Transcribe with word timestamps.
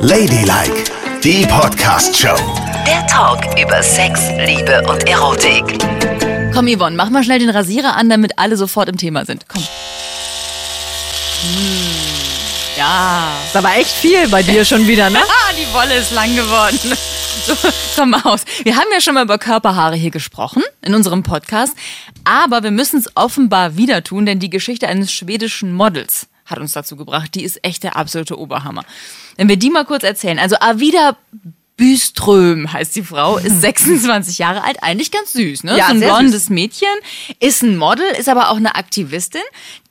Ladylike, 0.00 0.84
die 1.22 1.46
Podcast-Show. 1.46 2.34
Der 2.84 3.06
Talk 3.06 3.44
über 3.56 3.80
Sex, 3.84 4.20
Liebe 4.36 4.82
und 4.90 5.08
Erotik. 5.08 5.78
Komm, 6.52 6.66
Yvonne, 6.66 6.96
mach 6.96 7.08
mal 7.10 7.22
schnell 7.22 7.38
den 7.38 7.50
Rasierer 7.50 7.94
an, 7.94 8.10
damit 8.10 8.32
alle 8.36 8.56
sofort 8.56 8.88
im 8.88 8.96
Thema 8.96 9.24
sind. 9.24 9.46
Komm. 9.46 9.62
Hm, 9.62 9.68
ja. 12.78 13.30
Ist 13.46 13.56
aber 13.56 13.76
echt 13.76 13.92
viel 13.92 14.26
bei 14.26 14.42
dir 14.42 14.64
schon 14.64 14.88
wieder, 14.88 15.08
ne? 15.08 15.20
Ah, 15.20 15.52
die 15.56 15.72
Wolle 15.72 15.94
ist 16.00 16.10
lang 16.10 16.34
geworden. 16.34 16.96
So, 17.46 17.54
komm 17.94 18.10
mal 18.10 18.22
aus. 18.24 18.40
Wir 18.64 18.74
haben 18.74 18.88
ja 18.92 19.00
schon 19.00 19.14
mal 19.14 19.22
über 19.22 19.38
Körperhaare 19.38 19.94
hier 19.94 20.10
gesprochen 20.10 20.64
in 20.82 20.96
unserem 20.96 21.22
Podcast, 21.22 21.76
aber 22.24 22.64
wir 22.64 22.72
müssen 22.72 22.98
es 22.98 23.08
offenbar 23.14 23.76
wieder 23.76 24.02
tun, 24.02 24.26
denn 24.26 24.40
die 24.40 24.50
Geschichte 24.50 24.88
eines 24.88 25.12
schwedischen 25.12 25.72
Models 25.72 26.26
hat 26.48 26.58
uns 26.58 26.72
dazu 26.72 26.96
gebracht. 26.96 27.34
Die 27.34 27.44
ist 27.44 27.64
echt 27.64 27.84
der 27.84 27.96
absolute 27.96 28.38
Oberhammer. 28.38 28.84
Wenn 29.36 29.48
wir 29.48 29.56
die 29.56 29.70
mal 29.70 29.84
kurz 29.84 30.02
erzählen. 30.02 30.38
Also 30.38 30.56
Avida 30.60 31.16
Büström 31.78 32.70
heißt 32.70 32.94
die 32.96 33.04
Frau, 33.04 33.38
ist 33.38 33.60
26 33.62 34.36
Jahre 34.36 34.64
alt, 34.64 34.82
eigentlich 34.82 35.10
ganz 35.10 35.32
süß, 35.32 35.64
ne? 35.64 35.78
Ja, 35.78 35.86
so 35.86 35.92
ein 35.92 36.00
blondes 36.00 36.50
Mädchen, 36.50 36.88
ist 37.40 37.62
ein 37.62 37.78
Model, 37.78 38.04
ist 38.18 38.28
aber 38.28 38.50
auch 38.50 38.56
eine 38.56 38.74
Aktivistin, 38.74 39.40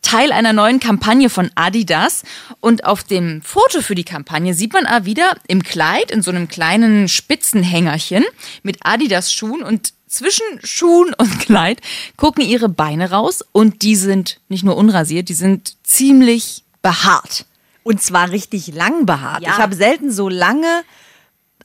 Teil 0.04 0.32
einer 0.32 0.54
neuen 0.54 0.80
Kampagne 0.80 1.30
von 1.30 1.50
Adidas. 1.56 2.24
Und 2.60 2.86
auf 2.86 3.04
dem 3.04 3.42
Foto 3.42 3.82
für 3.82 3.96
die 3.96 4.04
Kampagne 4.04 4.54
sieht 4.54 4.74
man 4.74 4.86
Avida 4.86 5.32
im 5.48 5.64
Kleid, 5.64 6.12
in 6.12 6.22
so 6.22 6.30
einem 6.30 6.48
kleinen 6.48 7.08
Spitzenhängerchen 7.08 8.24
mit 8.64 8.78
Adidas-Schuhen 8.82 9.64
und 9.64 9.94
zwischen 10.08 10.46
Schuhen 10.64 11.14
und 11.14 11.40
Kleid 11.46 11.82
gucken 12.16 12.44
ihre 12.44 12.70
Beine 12.70 13.12
raus 13.12 13.44
und 13.52 13.82
die 13.82 13.96
sind 13.96 14.40
nicht 14.50 14.64
nur 14.64 14.78
unrasiert, 14.78 15.30
die 15.30 15.34
sind 15.34 15.76
ziemlich 15.84 16.64
behaart. 16.82 17.46
Und 17.84 18.02
zwar 18.02 18.32
richtig 18.32 18.68
lang 18.74 19.06
behaart. 19.06 19.44
Ja. 19.44 19.52
Ich 19.54 19.58
habe 19.58 19.76
selten 19.76 20.12
so 20.12 20.28
lange 20.28 20.84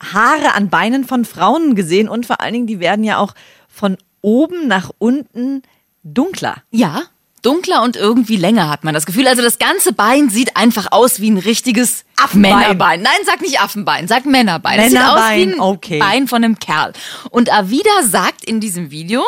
Haare 0.02 0.54
an 0.54 0.68
Beinen 0.68 1.04
von 1.04 1.24
Frauen 1.24 1.74
gesehen 1.74 2.08
und 2.08 2.26
vor 2.26 2.40
allen 2.40 2.52
Dingen, 2.52 2.66
die 2.66 2.80
werden 2.80 3.04
ja 3.04 3.18
auch 3.18 3.34
von 3.68 3.96
oben 4.20 4.68
nach 4.68 4.90
unten 4.98 5.62
dunkler. 6.02 6.56
Ja, 6.70 7.02
dunkler 7.42 7.82
und 7.82 7.96
irgendwie 7.96 8.36
länger 8.36 8.70
hat 8.70 8.84
man 8.84 8.94
das 8.94 9.04
Gefühl. 9.06 9.26
Also 9.26 9.42
das 9.42 9.58
ganze 9.58 9.92
Bein 9.92 10.30
sieht 10.30 10.56
einfach 10.56 10.88
aus 10.90 11.20
wie 11.20 11.30
ein 11.30 11.38
richtiges 11.38 12.04
Affenbein. 12.16 12.58
Männerbein. 12.58 13.02
Nein, 13.02 13.18
sag 13.26 13.40
nicht 13.40 13.60
Affenbein, 13.60 14.08
sag 14.08 14.24
Männerbein. 14.24 14.78
Es 14.78 14.90
sieht 14.90 15.00
aus 15.00 15.20
wie 15.34 15.46
Männerbein, 15.46 15.54
ein 15.54 15.60
okay. 15.60 15.98
Bein 15.98 16.28
von 16.28 16.44
einem 16.44 16.58
Kerl. 16.58 16.92
Und 17.30 17.52
Avida 17.52 18.02
sagt 18.04 18.44
in 18.44 18.60
diesem 18.60 18.90
Video, 18.90 19.22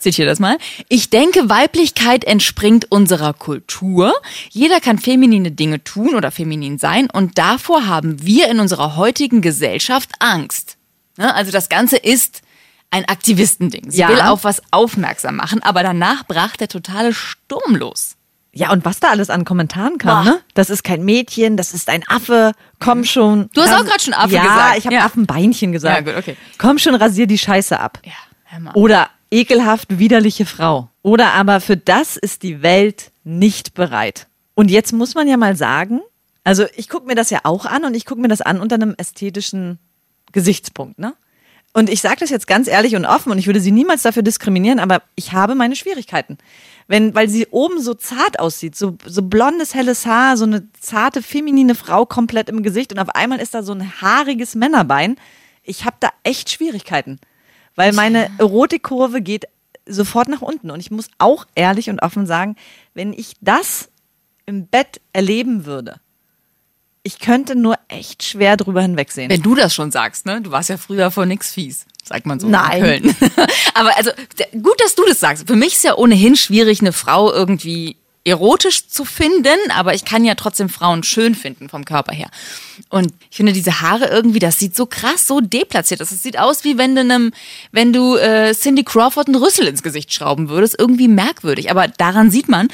zitiere 0.00 0.28
das 0.28 0.38
mal, 0.40 0.58
ich 0.88 1.10
denke, 1.10 1.48
Weiblichkeit 1.48 2.24
entspringt 2.24 2.90
unserer 2.90 3.32
Kultur. 3.34 4.14
Jeder 4.50 4.80
kann 4.80 4.98
feminine 4.98 5.50
Dinge 5.52 5.82
tun 5.84 6.14
oder 6.14 6.30
feminin 6.30 6.78
sein 6.78 7.08
und 7.10 7.38
davor 7.38 7.86
haben 7.86 8.22
wir 8.24 8.48
in 8.48 8.60
unserer 8.60 8.96
heutigen 8.96 9.40
Gesellschaft 9.40 10.10
Angst. 10.18 10.76
Ne? 11.16 11.34
Also 11.34 11.50
das 11.52 11.68
Ganze 11.68 11.96
ist 11.96 12.42
ein 12.90 13.04
Aktivistending. 13.04 13.90
Sie 13.90 14.00
Ja. 14.00 14.08
will 14.08 14.20
auf 14.20 14.42
was 14.44 14.62
aufmerksam 14.72 15.36
machen, 15.36 15.62
aber 15.62 15.82
danach 15.82 16.24
brach 16.26 16.56
der 16.56 16.68
totale 16.68 17.12
Sturm 17.14 17.76
los. 17.76 18.16
Ja, 18.52 18.72
und 18.72 18.84
was 18.84 18.98
da 18.98 19.10
alles 19.10 19.30
an 19.30 19.44
Kommentaren 19.44 19.96
kam, 19.98 20.24
Boah. 20.24 20.30
ne? 20.32 20.40
Das 20.54 20.70
ist 20.70 20.82
kein 20.82 21.04
Mädchen, 21.04 21.56
das 21.56 21.72
ist 21.72 21.88
ein 21.88 22.02
Affe, 22.08 22.50
komm 22.80 23.04
schon. 23.04 23.48
Du 23.54 23.60
hast 23.60 23.72
auch 23.72 23.84
grad 23.88 24.02
schon 24.02 24.12
Affe 24.12 24.34
ja, 24.34 24.42
gesagt. 24.42 24.78
ich 24.78 24.84
habe 24.86 24.94
Ja. 24.96 25.04
Affenbeinchen 25.04 25.70
gesagt. 25.70 26.04
Ja, 26.04 26.12
gut, 26.14 26.20
okay. 26.20 26.36
Komm 26.58 26.78
schon, 26.78 26.96
rasier 26.96 27.28
die 27.28 27.38
Scheiße 27.38 27.78
ab. 27.78 28.00
Ja, 28.04 28.10
hör 28.46 28.58
mal. 28.58 28.72
Oder 28.74 29.08
ekelhaft 29.30 29.98
widerliche 29.98 30.46
Frau. 30.46 30.88
Oder 31.02 31.32
aber 31.32 31.60
für 31.60 31.76
das 31.76 32.16
ist 32.16 32.42
die 32.42 32.62
Welt 32.62 33.12
nicht 33.24 33.74
bereit. 33.74 34.26
Und 34.54 34.70
jetzt 34.70 34.92
muss 34.92 35.14
man 35.14 35.28
ja 35.28 35.36
mal 35.36 35.56
sagen, 35.56 36.00
also 36.44 36.66
ich 36.76 36.88
gucke 36.88 37.06
mir 37.06 37.14
das 37.14 37.30
ja 37.30 37.40
auch 37.44 37.66
an 37.66 37.84
und 37.84 37.94
ich 37.94 38.06
gucke 38.06 38.20
mir 38.20 38.28
das 38.28 38.40
an 38.40 38.60
unter 38.60 38.74
einem 38.74 38.94
ästhetischen 38.96 39.78
Gesichtspunkt, 40.32 40.98
ne? 40.98 41.14
Und 41.72 41.88
ich 41.88 42.00
sage 42.00 42.16
das 42.18 42.30
jetzt 42.30 42.48
ganz 42.48 42.66
ehrlich 42.66 42.96
und 42.96 43.04
offen 43.04 43.30
und 43.30 43.38
ich 43.38 43.46
würde 43.46 43.60
sie 43.60 43.70
niemals 43.70 44.02
dafür 44.02 44.24
diskriminieren, 44.24 44.80
aber 44.80 45.02
ich 45.14 45.32
habe 45.32 45.54
meine 45.54 45.76
Schwierigkeiten. 45.76 46.36
Wenn, 46.88 47.14
weil 47.14 47.28
sie 47.28 47.46
oben 47.46 47.80
so 47.80 47.94
zart 47.94 48.40
aussieht, 48.40 48.74
so, 48.74 48.98
so 49.06 49.22
blondes, 49.22 49.72
helles 49.74 50.04
Haar, 50.04 50.36
so 50.36 50.44
eine 50.44 50.66
zarte, 50.80 51.22
feminine 51.22 51.76
Frau 51.76 52.06
komplett 52.06 52.48
im 52.48 52.64
Gesicht 52.64 52.92
und 52.92 52.98
auf 52.98 53.10
einmal 53.10 53.38
ist 53.38 53.54
da 53.54 53.62
so 53.62 53.72
ein 53.72 54.02
haariges 54.02 54.56
Männerbein. 54.56 55.14
Ich 55.62 55.84
habe 55.84 55.96
da 56.00 56.08
echt 56.24 56.50
Schwierigkeiten. 56.50 57.20
Weil 57.76 57.92
meine 57.92 58.30
Erotikkurve 58.38 59.22
geht 59.22 59.46
sofort 59.86 60.28
nach 60.28 60.42
unten. 60.42 60.70
Und 60.70 60.80
ich 60.80 60.90
muss 60.90 61.08
auch 61.18 61.46
ehrlich 61.54 61.90
und 61.90 62.02
offen 62.02 62.26
sagen, 62.26 62.56
wenn 62.94 63.12
ich 63.12 63.34
das 63.40 63.88
im 64.46 64.66
Bett 64.66 65.00
erleben 65.12 65.64
würde, 65.64 66.00
ich 67.02 67.18
könnte 67.18 67.56
nur 67.56 67.76
echt 67.88 68.22
schwer 68.22 68.56
drüber 68.56 68.82
hinwegsehen. 68.82 69.30
Wenn 69.30 69.42
du 69.42 69.54
das 69.54 69.74
schon 69.74 69.90
sagst, 69.90 70.26
ne? 70.26 70.42
Du 70.42 70.50
warst 70.50 70.68
ja 70.68 70.76
früher 70.76 71.10
vor 71.10 71.24
nix 71.24 71.52
fies, 71.52 71.86
sagt 72.04 72.26
man 72.26 72.38
so 72.38 72.48
Nein. 72.48 72.82
in 72.82 72.82
Köln. 72.82 73.16
Aber 73.74 73.96
also 73.96 74.10
gut, 74.52 74.80
dass 74.80 74.94
du 74.94 75.04
das 75.06 75.18
sagst. 75.18 75.46
Für 75.46 75.56
mich 75.56 75.74
ist 75.74 75.84
ja 75.84 75.96
ohnehin 75.96 76.36
schwierig, 76.36 76.80
eine 76.80 76.92
Frau 76.92 77.32
irgendwie 77.32 77.96
erotisch 78.24 78.88
zu 78.88 79.04
finden, 79.04 79.70
aber 79.70 79.94
ich 79.94 80.04
kann 80.04 80.24
ja 80.24 80.34
trotzdem 80.34 80.68
Frauen 80.68 81.02
schön 81.02 81.34
finden 81.34 81.68
vom 81.68 81.84
Körper 81.84 82.14
her. 82.14 82.30
Und 82.90 83.12
ich 83.30 83.36
finde 83.36 83.52
diese 83.52 83.80
Haare 83.80 84.06
irgendwie, 84.06 84.38
das 84.38 84.58
sieht 84.58 84.76
so 84.76 84.86
krass, 84.86 85.26
so 85.26 85.40
deplatziert. 85.40 86.00
Es 86.00 86.10
sieht 86.22 86.38
aus 86.38 86.64
wie 86.64 86.76
wenn 86.76 86.94
du 86.94 87.00
einem, 87.00 87.32
wenn 87.72 87.92
du 87.92 88.16
äh, 88.16 88.52
Cindy 88.54 88.84
Crawford 88.84 89.28
einen 89.28 89.36
Rüssel 89.36 89.66
ins 89.66 89.82
Gesicht 89.82 90.12
schrauben 90.12 90.48
würdest, 90.48 90.76
irgendwie 90.78 91.08
merkwürdig. 91.08 91.70
Aber 91.70 91.88
daran 91.88 92.30
sieht 92.30 92.48
man, 92.48 92.68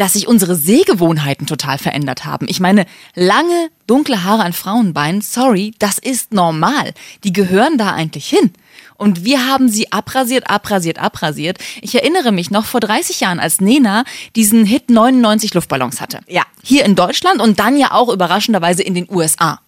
dass 0.00 0.14
sich 0.14 0.26
unsere 0.26 0.56
Sehgewohnheiten 0.56 1.46
total 1.46 1.76
verändert 1.76 2.24
haben. 2.24 2.46
Ich 2.48 2.58
meine, 2.58 2.86
lange, 3.14 3.68
dunkle 3.86 4.24
Haare 4.24 4.44
an 4.44 4.54
Frauenbeinen, 4.54 5.20
sorry, 5.20 5.74
das 5.78 5.98
ist 5.98 6.32
normal. 6.32 6.94
Die 7.22 7.34
gehören 7.34 7.76
da 7.76 7.92
eigentlich 7.92 8.26
hin. 8.26 8.50
Und 8.96 9.24
wir 9.24 9.46
haben 9.46 9.68
sie 9.68 9.92
abrasiert, 9.92 10.48
abrasiert, 10.48 10.98
abrasiert. 10.98 11.58
Ich 11.82 11.94
erinnere 11.94 12.32
mich 12.32 12.50
noch 12.50 12.64
vor 12.64 12.80
30 12.80 13.20
Jahren, 13.20 13.40
als 13.40 13.60
Nena 13.60 14.04
diesen 14.36 14.64
Hit 14.64 14.88
99 14.88 15.52
Luftballons 15.52 16.00
hatte. 16.00 16.20
Ja. 16.28 16.44
Hier 16.62 16.86
in 16.86 16.96
Deutschland 16.96 17.42
und 17.42 17.60
dann 17.60 17.76
ja 17.76 17.92
auch 17.92 18.08
überraschenderweise 18.08 18.82
in 18.82 18.94
den 18.94 19.06
USA. 19.10 19.60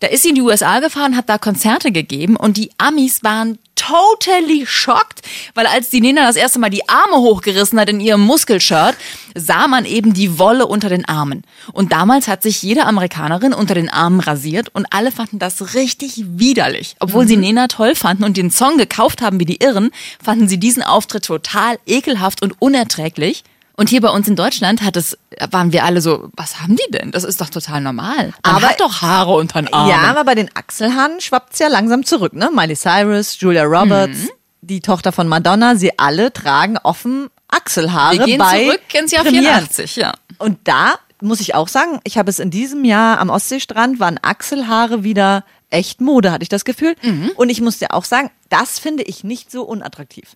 Da 0.00 0.08
ist 0.08 0.22
sie 0.22 0.30
in 0.30 0.34
die 0.34 0.42
USA 0.42 0.80
gefahren, 0.80 1.16
hat 1.16 1.30
da 1.30 1.38
Konzerte 1.38 1.92
gegeben 1.92 2.36
und 2.36 2.58
die 2.58 2.70
Amis 2.76 3.22
waren 3.22 3.58
totally 3.88 4.66
shocked, 4.66 5.22
weil 5.54 5.66
als 5.66 5.90
die 5.90 6.00
Nena 6.00 6.26
das 6.26 6.36
erste 6.36 6.58
Mal 6.58 6.70
die 6.70 6.88
Arme 6.88 7.16
hochgerissen 7.16 7.78
hat 7.80 7.88
in 7.88 8.00
ihrem 8.00 8.20
Muskelshirt, 8.20 8.96
sah 9.34 9.66
man 9.66 9.84
eben 9.84 10.12
die 10.12 10.38
Wolle 10.38 10.66
unter 10.66 10.88
den 10.88 11.04
Armen. 11.04 11.42
Und 11.72 11.92
damals 11.92 12.28
hat 12.28 12.42
sich 12.42 12.62
jede 12.62 12.84
Amerikanerin 12.84 13.52
unter 13.52 13.74
den 13.74 13.88
Armen 13.88 14.20
rasiert 14.20 14.68
und 14.74 14.86
alle 14.90 15.10
fanden 15.10 15.38
das 15.38 15.74
richtig 15.74 16.22
widerlich. 16.26 16.96
Obwohl 17.00 17.26
sie 17.26 17.36
Nena 17.36 17.68
toll 17.68 17.94
fanden 17.94 18.24
und 18.24 18.36
den 18.36 18.50
Song 18.50 18.78
gekauft 18.78 19.22
haben 19.22 19.40
wie 19.40 19.44
die 19.44 19.62
Irren, 19.62 19.90
fanden 20.22 20.48
sie 20.48 20.58
diesen 20.58 20.82
Auftritt 20.82 21.24
total 21.24 21.78
ekelhaft 21.86 22.42
und 22.42 22.60
unerträglich. 22.60 23.44
Und 23.76 23.88
hier 23.88 24.00
bei 24.00 24.10
uns 24.10 24.28
in 24.28 24.36
Deutschland 24.36 24.82
hat 24.82 24.96
es, 24.96 25.16
waren 25.50 25.72
wir 25.72 25.84
alle 25.84 26.00
so, 26.00 26.28
was 26.36 26.60
haben 26.60 26.76
die 26.76 26.90
denn? 26.90 27.10
Das 27.10 27.24
ist 27.24 27.40
doch 27.40 27.48
total 27.48 27.80
normal. 27.80 28.32
Man 28.44 28.56
Aber- 28.56 28.68
hat 28.68 28.80
doch 28.80 29.02
Haare 29.02 29.34
unter 29.34 29.62
den 29.62 29.72
Armen. 29.72 29.90
Ja, 29.90 30.02
aber 30.10 30.24
bei 30.24 30.34
den 30.34 30.50
Achselhaaren 30.54 31.20
schwappt's 31.20 31.58
ja 31.58 31.68
langsam 31.68 32.04
zurück, 32.04 32.34
ne? 32.34 32.50
Miley 32.54 32.76
Cyrus, 32.76 33.40
Julia 33.40 33.64
Roberts, 33.64 34.28
die 34.60 34.80
Tochter 34.80 35.10
von 35.12 35.26
Madonna, 35.26 35.76
sie 35.76 35.98
alle 35.98 36.32
tragen 36.32 36.78
offen 36.82 37.28
Achselhaare 37.48 38.18
wir 38.18 38.24
gehen 38.24 38.38
bei 38.38 38.64
zurück 38.64 38.80
ins 38.94 39.12
Jahr 39.12 39.24
Premieren. 39.24 39.44
84, 39.44 39.96
ja. 39.96 40.14
Und 40.38 40.58
da 40.64 40.94
muss 41.20 41.40
ich 41.40 41.54
auch 41.54 41.68
sagen, 41.68 42.00
ich 42.04 42.18
habe 42.18 42.30
es 42.30 42.38
in 42.38 42.50
diesem 42.50 42.84
Jahr 42.84 43.18
am 43.18 43.30
Ostseestrand, 43.30 44.00
waren 44.00 44.18
Achselhaare 44.22 45.04
wieder 45.04 45.44
echt 45.70 46.00
Mode, 46.00 46.32
hatte 46.32 46.42
ich 46.42 46.48
das 46.48 46.64
Gefühl. 46.64 46.96
Mhm. 47.02 47.30
Und 47.36 47.48
ich 47.50 47.60
muss 47.60 47.78
dir 47.78 47.92
auch 47.94 48.04
sagen, 48.04 48.30
das 48.48 48.78
finde 48.78 49.02
ich 49.02 49.22
nicht 49.22 49.50
so 49.50 49.62
unattraktiv. 49.62 50.32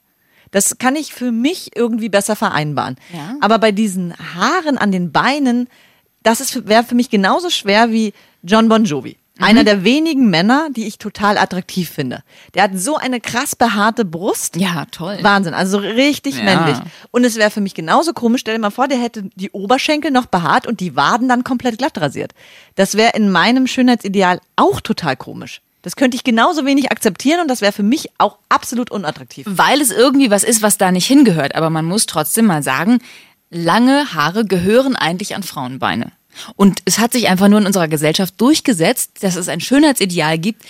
Das 0.57 0.79
kann 0.79 0.97
ich 0.97 1.13
für 1.13 1.33
mich 1.33 1.77
irgendwie 1.77 2.09
besser 2.09 2.35
vereinbaren. 2.35 2.97
Ja. 3.13 3.35
Aber 3.43 3.59
bei 3.59 3.73
diesen 3.73 4.15
Haaren 4.35 4.79
an 4.79 4.91
den 4.91 5.13
Beinen, 5.13 5.69
das 6.23 6.67
wäre 6.67 6.83
für 6.83 6.95
mich 6.95 7.11
genauso 7.11 7.51
schwer 7.51 7.91
wie 7.93 8.15
John 8.43 8.71
Bon 8.71 8.83
Jovi. 8.87 9.19
Mhm. 9.39 9.45
Einer 9.45 9.65
der 9.65 9.85
wenigen 9.85 10.31
Männer, 10.31 10.69
die 10.71 10.87
ich 10.87 10.97
total 10.97 11.37
attraktiv 11.37 11.91
finde. 11.91 12.23
Der 12.55 12.63
hat 12.63 12.71
so 12.75 12.97
eine 12.97 13.21
krass 13.21 13.55
behaarte 13.55 14.07
Brust. 14.07 14.57
Ja, 14.57 14.87
toll. 14.91 15.19
Wahnsinn, 15.21 15.53
also 15.53 15.77
richtig 15.77 16.39
Ja. 16.39 16.45
männlich. 16.45 16.79
Und 17.11 17.25
es 17.25 17.37
wäre 17.37 17.51
für 17.51 17.61
mich 17.61 17.75
genauso 17.75 18.15
komisch, 18.15 18.41
stell 18.41 18.55
dir 18.55 18.61
mal 18.63 18.71
vor, 18.71 18.89
der 18.89 18.97
hätte 18.99 19.25
die 19.35 19.51
Oberschenkel 19.51 20.11
noch 20.11 20.25
behaart 20.25 20.67
und 20.67 20.81
die 20.81 20.97
Waden 20.97 21.29
dann 21.29 21.45
komplett 21.45 21.77
glatt 21.77 22.01
rasiert. 22.01 22.33
Das 22.77 22.95
wäre 22.97 23.15
in 23.15 23.31
meinem 23.31 23.67
Schönheitsideal 23.67 24.41
auch 24.57 24.81
total 24.81 25.17
komisch. 25.17 25.61
Das 25.87 25.95
könnte 25.95 26.17
ich 26.17 26.25
genauso 26.25 26.67
wenig 26.67 26.91
akzeptieren 26.91 27.39
und 27.39 27.47
das 27.47 27.61
wäre 27.61 27.71
für 27.71 27.85
mich 27.85 28.11
auch 28.19 28.39
absolut 28.49 28.91
unattraktiv. 28.91 29.47
Weil 29.49 29.81
es 29.81 29.93
irgendwie 29.93 30.33
was 30.33 30.43
ist, 30.43 30.61
was 30.61 30.79
da 30.79 30.91
nicht 30.91 31.07
hingehört. 31.07 31.55
Aber 31.55 31.71
man 31.71 31.85
muss 31.85 32.07
trotzdem 32.07 32.47
mal 32.47 32.65
sagen, 32.65 32.99
lange 33.51 34.13
Haare 34.13 34.45
gehören 34.45 34.97
eigentlich 34.97 35.37
an 35.37 35.45
Frauenbeine. 35.45 36.11
Und 36.57 36.81
es 36.87 36.99
hat 36.99 37.13
sich 37.13 37.29
einfach 37.29 37.47
nur 37.47 37.61
in 37.61 37.67
unserer 37.67 37.87
Gesellschaft 37.87 38.35
durchgesetzt, 38.41 39.23
dass 39.23 39.37
es 39.37 39.49
ein 39.49 39.61
Schönheitsideal 39.61 40.39
gibt, 40.39 40.65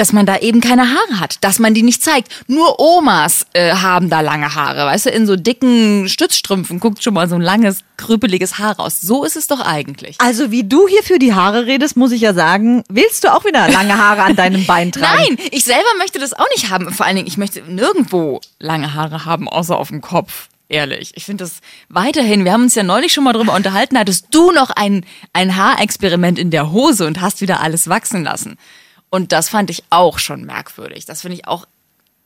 dass 0.00 0.14
man 0.14 0.24
da 0.24 0.38
eben 0.38 0.62
keine 0.62 0.88
Haare 0.88 1.20
hat, 1.20 1.36
dass 1.42 1.58
man 1.58 1.74
die 1.74 1.82
nicht 1.82 2.02
zeigt. 2.02 2.28
Nur 2.48 2.80
Omas 2.80 3.44
äh, 3.52 3.74
haben 3.74 4.08
da 4.08 4.22
lange 4.22 4.54
Haare, 4.54 4.86
weißt 4.86 5.06
du, 5.06 5.10
in 5.10 5.26
so 5.26 5.36
dicken 5.36 6.08
Stützstrümpfen 6.08 6.80
guckt 6.80 7.04
schon 7.04 7.12
mal 7.12 7.28
so 7.28 7.34
ein 7.34 7.42
langes, 7.42 7.80
krüppeliges 7.98 8.58
Haar 8.58 8.76
raus. 8.76 9.02
So 9.02 9.24
ist 9.24 9.36
es 9.36 9.46
doch 9.46 9.60
eigentlich. 9.60 10.16
Also 10.18 10.50
wie 10.50 10.64
du 10.64 10.88
hier 10.88 11.02
für 11.02 11.18
die 11.18 11.34
Haare 11.34 11.66
redest, 11.66 11.98
muss 11.98 12.12
ich 12.12 12.22
ja 12.22 12.32
sagen, 12.32 12.82
willst 12.88 13.24
du 13.24 13.34
auch 13.34 13.44
wieder 13.44 13.68
lange 13.68 13.98
Haare 13.98 14.22
an 14.22 14.36
deinem 14.36 14.64
Bein 14.64 14.90
tragen? 14.92 15.36
Nein, 15.36 15.38
ich 15.50 15.64
selber 15.64 15.90
möchte 15.98 16.18
das 16.18 16.32
auch 16.32 16.48
nicht 16.56 16.70
haben. 16.70 16.90
Vor 16.94 17.04
allen 17.04 17.16
Dingen, 17.16 17.28
ich 17.28 17.36
möchte 17.36 17.60
nirgendwo 17.70 18.40
lange 18.58 18.94
Haare 18.94 19.26
haben, 19.26 19.50
außer 19.50 19.76
auf 19.76 19.88
dem 19.88 20.00
Kopf. 20.00 20.48
Ehrlich. 20.70 21.12
Ich 21.14 21.26
finde 21.26 21.44
das 21.44 21.60
weiterhin, 21.90 22.46
wir 22.46 22.52
haben 22.52 22.62
uns 22.62 22.74
ja 22.74 22.84
neulich 22.84 23.12
schon 23.12 23.24
mal 23.24 23.34
drüber 23.34 23.54
unterhalten, 23.54 23.98
hattest 23.98 24.28
du 24.30 24.50
noch 24.50 24.70
ein, 24.70 25.04
ein 25.34 25.56
Haarexperiment 25.56 26.38
in 26.38 26.50
der 26.50 26.72
Hose 26.72 27.06
und 27.06 27.20
hast 27.20 27.42
wieder 27.42 27.60
alles 27.60 27.88
wachsen 27.88 28.22
lassen. 28.22 28.56
Und 29.10 29.32
das 29.32 29.48
fand 29.48 29.70
ich 29.70 29.82
auch 29.90 30.18
schon 30.18 30.44
merkwürdig. 30.44 31.04
Das 31.04 31.22
finde 31.22 31.36
ich 31.36 31.46
auch 31.48 31.66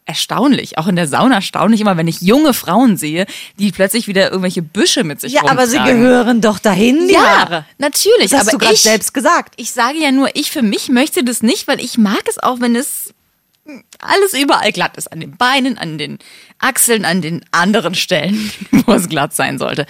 erstaunlich, 0.07 0.77
auch 0.77 0.87
in 0.87 0.97
der 0.97 1.09
Sauna 1.09 1.37
erstaunlich, 1.37 1.81
immer 1.81 1.97
wenn 1.97 2.09
ich 2.09 2.21
junge 2.21 2.53
Frauen 2.53 2.99
sehe, 2.99 3.25
die 3.59 3.73
plötzlich 3.73 4.07
wieder 4.07 4.25
irgendwelche 4.31 4.61
Büsche 4.61 5.03
mit 5.03 5.19
sich 5.21 5.33
Ja, 5.33 5.47
aber 5.49 5.67
sie 5.67 5.77
rumtragen. 5.77 6.01
gehören 6.03 6.41
doch 6.43 6.59
dahin, 6.59 7.09
die 7.09 7.15
ja, 7.15 7.39
Haare. 7.39 7.65
natürlich. 7.79 8.31
Das 8.31 8.41
hast 8.41 8.49
aber 8.49 8.59
du 8.59 8.65
gerade 8.67 8.77
selbst 8.77 9.15
gesagt. 9.15 9.55
Ich 9.57 9.73
sage 9.73 9.97
ja 9.99 10.13
nur, 10.13 10.29
ich 10.37 10.51
für 10.51 10.61
mich 10.61 10.91
möchte 10.91 11.25
das 11.25 11.43
nicht, 11.43 11.67
weil 11.69 11.81
ich 11.81 11.97
mag 11.97 12.23
es 12.29 12.39
auch, 12.39 12.61
wenn 12.61 12.77
es 12.77 13.15
alles 13.99 14.35
überall 14.35 14.73
glatt 14.73 14.99
ist. 14.99 15.11
An 15.11 15.21
den 15.21 15.39
Beinen, 15.39 15.79
an 15.79 15.97
den 15.97 16.19
Achseln, 16.59 17.07
an 17.07 17.23
den 17.23 17.43
anderen 17.51 17.95
Stellen, 17.95 18.53
wo 18.85 18.93
es 18.93 19.09
glatt 19.09 19.35
sein 19.35 19.59
sollte. 19.59 19.87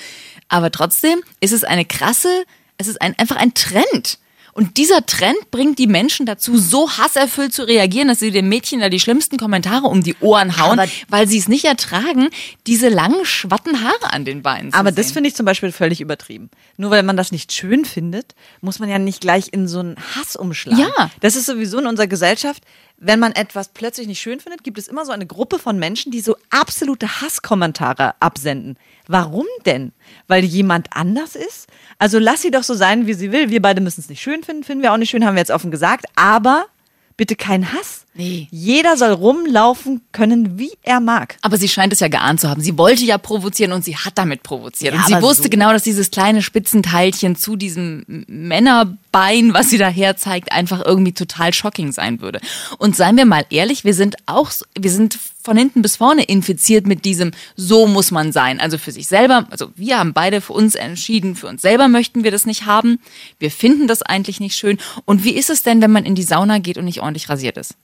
Aber 0.48 0.70
trotzdem 0.70 1.22
ist 1.40 1.52
es 1.52 1.64
eine 1.64 1.84
krasse, 1.84 2.44
es 2.78 2.86
ist 2.86 3.02
ein, 3.02 3.18
einfach 3.18 3.36
ein 3.36 3.52
Trend. 3.54 4.18
Und 4.54 4.76
dieser 4.76 5.04
Trend 5.04 5.50
bringt 5.50 5.78
die 5.80 5.88
Menschen 5.88 6.26
dazu, 6.26 6.56
so 6.56 6.88
hasserfüllt 6.88 7.52
zu 7.52 7.66
reagieren, 7.66 8.06
dass 8.08 8.20
sie 8.20 8.30
dem 8.30 8.48
Mädchen 8.48 8.78
da 8.80 8.88
die 8.88 9.00
schlimmsten 9.00 9.36
Kommentare 9.36 9.86
um 9.88 10.02
die 10.02 10.14
Ohren 10.20 10.56
hauen, 10.58 10.78
Aber- 10.78 10.88
weil 11.08 11.26
sie 11.26 11.38
es 11.38 11.48
nicht 11.48 11.64
ertragen, 11.64 12.28
diese 12.68 12.88
langen, 12.88 13.26
schwatten 13.26 13.82
Haare 13.82 14.12
an 14.12 14.24
den 14.24 14.42
Beinen 14.42 14.70
zu 14.72 14.78
Aber 14.78 14.90
sehen. 14.90 14.96
das 14.96 15.10
finde 15.12 15.28
ich 15.28 15.34
zum 15.34 15.44
Beispiel 15.44 15.72
völlig 15.72 16.00
übertrieben. 16.00 16.50
Nur 16.76 16.90
weil 16.92 17.02
man 17.02 17.16
das 17.16 17.32
nicht 17.32 17.52
schön 17.52 17.84
findet, 17.84 18.34
muss 18.60 18.78
man 18.78 18.88
ja 18.88 18.98
nicht 19.00 19.20
gleich 19.20 19.48
in 19.52 19.66
so 19.66 19.80
einen 19.80 19.96
Hass 20.14 20.36
umschlagen. 20.36 20.78
Ja. 20.78 21.10
Das 21.20 21.34
ist 21.34 21.46
sowieso 21.46 21.78
in 21.80 21.86
unserer 21.86 22.06
Gesellschaft, 22.06 22.62
wenn 23.06 23.20
man 23.20 23.32
etwas 23.32 23.68
plötzlich 23.68 24.06
nicht 24.06 24.20
schön 24.20 24.40
findet, 24.40 24.64
gibt 24.64 24.78
es 24.78 24.88
immer 24.88 25.04
so 25.04 25.12
eine 25.12 25.26
Gruppe 25.26 25.58
von 25.58 25.78
Menschen, 25.78 26.10
die 26.10 26.20
so 26.20 26.36
absolute 26.50 27.20
Hasskommentare 27.20 28.14
absenden. 28.20 28.78
Warum 29.06 29.46
denn? 29.66 29.92
Weil 30.26 30.42
jemand 30.42 30.88
anders 30.90 31.36
ist? 31.36 31.68
Also 31.98 32.18
lass 32.18 32.40
sie 32.40 32.50
doch 32.50 32.62
so 32.62 32.72
sein, 32.72 33.06
wie 33.06 33.12
sie 33.12 33.30
will. 33.30 33.50
Wir 33.50 33.60
beide 33.60 33.82
müssen 33.82 34.00
es 34.00 34.08
nicht 34.08 34.22
schön 34.22 34.42
finden, 34.42 34.64
finden 34.64 34.82
wir 34.82 34.92
auch 34.92 34.96
nicht 34.96 35.10
schön, 35.10 35.24
haben 35.24 35.34
wir 35.34 35.40
jetzt 35.40 35.50
offen 35.50 35.70
gesagt. 35.70 36.06
Aber 36.16 36.66
bitte 37.16 37.36
kein 37.36 37.72
Hass. 37.72 38.02
Nee. 38.14 38.46
Jeder 38.50 38.96
soll 38.96 39.10
rumlaufen 39.12 40.00
können, 40.12 40.58
wie 40.58 40.70
er 40.82 41.00
mag. 41.00 41.36
Aber 41.42 41.56
sie 41.56 41.68
scheint 41.68 41.92
es 41.92 42.00
ja 42.00 42.08
geahnt 42.08 42.40
zu 42.40 42.48
haben. 42.48 42.60
Sie 42.60 42.78
wollte 42.78 43.04
ja 43.04 43.18
provozieren 43.18 43.72
und 43.72 43.84
sie 43.84 43.96
hat 43.96 44.16
damit 44.18 44.42
provoziert. 44.42 44.94
Ja, 44.94 45.00
und 45.00 45.06
sie 45.06 45.20
wusste 45.22 45.44
so- 45.44 45.48
genau, 45.48 45.72
dass 45.72 45.82
dieses 45.82 46.10
kleine 46.10 46.42
Spitzenteilchen 46.42 47.34
zu 47.36 47.56
diesem 47.56 48.04
Männerbein, 48.28 49.52
was 49.54 49.70
sie 49.70 49.78
da 49.78 49.88
herzeigt, 49.88 50.52
einfach 50.52 50.84
irgendwie 50.84 51.12
total 51.12 51.52
shocking 51.52 51.92
sein 51.92 52.20
würde. 52.20 52.40
Und 52.78 52.96
seien 52.96 53.16
wir 53.16 53.26
mal 53.26 53.44
ehrlich, 53.50 53.84
wir 53.84 53.94
sind 53.94 54.16
auch, 54.26 54.50
wir 54.78 54.90
sind 54.90 55.18
von 55.44 55.56
hinten 55.56 55.82
bis 55.82 55.96
vorne 55.96 56.24
infiziert 56.24 56.86
mit 56.86 57.04
diesem, 57.04 57.32
so 57.54 57.86
muss 57.86 58.10
man 58.10 58.32
sein. 58.32 58.60
Also 58.60 58.78
für 58.78 58.92
sich 58.92 59.06
selber, 59.06 59.46
also 59.50 59.70
wir 59.76 59.98
haben 59.98 60.14
beide 60.14 60.40
für 60.40 60.54
uns 60.54 60.74
entschieden, 60.74 61.36
für 61.36 61.46
uns 61.46 61.62
selber 61.62 61.88
möchten 61.88 62.24
wir 62.24 62.30
das 62.30 62.46
nicht 62.46 62.64
haben. 62.64 62.98
Wir 63.38 63.50
finden 63.50 63.86
das 63.86 64.02
eigentlich 64.02 64.40
nicht 64.40 64.56
schön. 64.56 64.78
Und 65.04 65.22
wie 65.22 65.34
ist 65.34 65.50
es 65.50 65.62
denn, 65.62 65.82
wenn 65.82 65.92
man 65.92 66.06
in 66.06 66.14
die 66.14 66.22
Sauna 66.22 66.58
geht 66.58 66.78
und 66.78 66.86
nicht 66.86 67.00
ordentlich 67.00 67.28
rasiert 67.28 67.58
ist? 67.58 67.74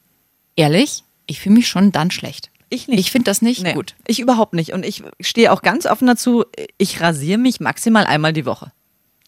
Ehrlich, 0.57 1.05
ich 1.27 1.41
fühle 1.41 1.57
mich 1.57 1.69
schon 1.69 1.93
dann 1.93 2.11
schlecht. 2.11 2.51
Ich 2.71 2.89
nicht. 2.89 3.01
Ich 3.01 3.11
finde 3.11 3.25
das 3.25 3.43
nicht 3.43 3.63
Nee, 3.63 3.75
gut. 3.75 3.95
Ich 4.07 4.21
überhaupt 4.21 4.55
nicht. 4.55 4.73
Und 4.73 4.85
ich 4.85 5.03
stehe 5.21 5.53
auch 5.53 5.63
ganz 5.63 5.87
offen 5.87 6.07
dazu, 6.07 6.45
ich 6.79 7.01
rasiere 7.01 7.39
mich 7.39 7.61
maximal 7.61 8.07
einmal 8.07 8.33
die 8.33 8.47
Woche. 8.47 8.73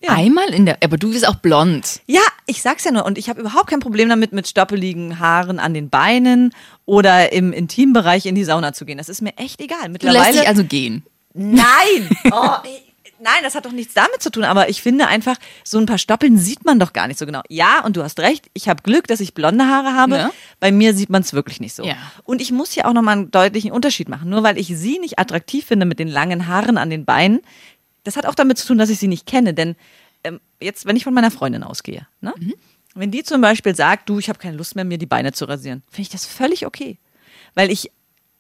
Ja. 0.05 0.15
Einmal 0.15 0.53
in 0.53 0.67
der, 0.67 0.79
aber 0.83 0.97
du 0.97 1.13
bist 1.13 1.27
auch 1.27 1.37
blond. 1.37 2.01
Ja, 2.07 2.21
ich 2.47 2.61
sag's 2.61 2.85
ja 2.85 2.91
nur. 2.91 3.05
Und 3.05 3.19
ich 3.19 3.29
habe 3.29 3.41
überhaupt 3.41 3.69
kein 3.69 3.81
Problem 3.81 4.09
damit, 4.09 4.33
mit 4.33 4.49
stoppeligen 4.49 5.19
Haaren 5.21 5.59
an 5.59 5.75
den 5.75 5.91
Beinen 5.91 6.53
oder 6.85 7.33
im 7.33 7.53
Intimbereich 7.53 8.27
in 8.27 8.35
die 8.35 8.45
Sauna 8.45 8.73
zu 8.73 8.85
gehen. 8.85 8.99
Das 8.99 9.09
ist 9.09 9.23
mir 9.23 9.37
echt 9.37 9.61
egal. 9.61 9.79
Du 9.85 9.91
lässt 9.91 10.03
Mittlerweile. 10.03 10.39
dich 10.39 10.49
also 10.49 10.65
gehen. 10.65 11.05
Nein! 11.35 12.11
Oh, 12.33 12.57
nein, 13.23 13.43
das 13.43 13.55
hat 13.55 13.65
doch 13.65 13.73
nichts 13.73 13.95
damit 13.95 14.21
zu 14.23 14.31
tun. 14.31 14.45
Aber 14.45 14.69
ich 14.69 14.83
finde 14.83 15.07
einfach, 15.07 15.37
so 15.65 15.79
ein 15.79 15.87
paar 15.87 15.99
Stoppeln 15.99 16.39
sieht 16.39 16.65
man 16.65 16.79
doch 16.79 16.93
gar 16.93 17.07
nicht 17.09 17.19
so 17.19 17.27
genau. 17.27 17.43
Ja, 17.49 17.85
und 17.85 17.97
du 17.97 18.03
hast 18.03 18.19
recht. 18.21 18.51
Ich 18.53 18.69
habe 18.69 18.83
Glück, 18.83 19.07
dass 19.07 19.21
ich 19.21 19.35
blonde 19.35 19.67
Haare 19.67 19.95
habe. 19.95 20.17
Ja. 20.17 20.31
Bei 20.61 20.73
mir 20.73 20.95
sieht 20.95 21.11
man 21.11 21.23
es 21.23 21.33
wirklich 21.33 21.61
nicht 21.61 21.75
so. 21.75 21.85
Ja. 21.85 21.97
Und 22.25 22.41
ich 22.41 22.53
muss 22.53 22.73
hier 22.73 22.87
auch 22.87 22.93
nochmal 22.93 23.17
einen 23.17 23.31
deutlichen 23.31 23.71
Unterschied 23.71 24.09
machen. 24.09 24.29
Nur 24.31 24.43
weil 24.43 24.59
ich 24.59 24.69
sie 24.69 24.99
nicht 24.99 25.19
attraktiv 25.19 25.67
finde 25.67 25.87
mit 25.87 25.99
den 25.99 26.09
langen 26.09 26.49
Haaren 26.49 26.79
an 26.79 26.91
den 26.91 27.05
Beinen, 27.05 27.41
das 28.05 28.17
hat 28.17 28.27
auch 28.27 28.35
damit 28.35 28.59
zu 28.59 28.67
tun, 28.67 28.79
dass 28.79 28.91
ich 28.91 28.99
sie 28.99 29.09
nicht 29.09 29.27
kenne. 29.27 29.55
Denn 29.55 29.77
ähm, 30.25 30.41
jetzt, 30.61 30.87
wenn 30.87 30.97
ich 30.97 31.05
von 31.05 31.15
meiner 31.15 31.31
Freundin 31.31 31.63
ausgehe, 31.63 32.07
ne? 32.21 32.35
wenn 32.95 33.11
die 33.11 33.23
zum 33.23 33.41
Beispiel 33.41 33.75
sagt, 33.75 34.09
du, 34.09 34.19
ich 34.19 34.29
habe 34.29 34.39
keine 34.39 34.57
Lust 34.57 34.77
mehr, 34.77 34.85
mir 34.85 34.99
die 34.99 35.07
Beine 35.07 35.33
zu 35.33 35.45
rasieren, 35.45 35.83
finde 35.89 36.03
ich 36.03 36.09
das 36.11 36.27
völlig 36.27 36.67
okay. 36.67 36.99
Weil 37.55 37.71
ich 37.71 37.91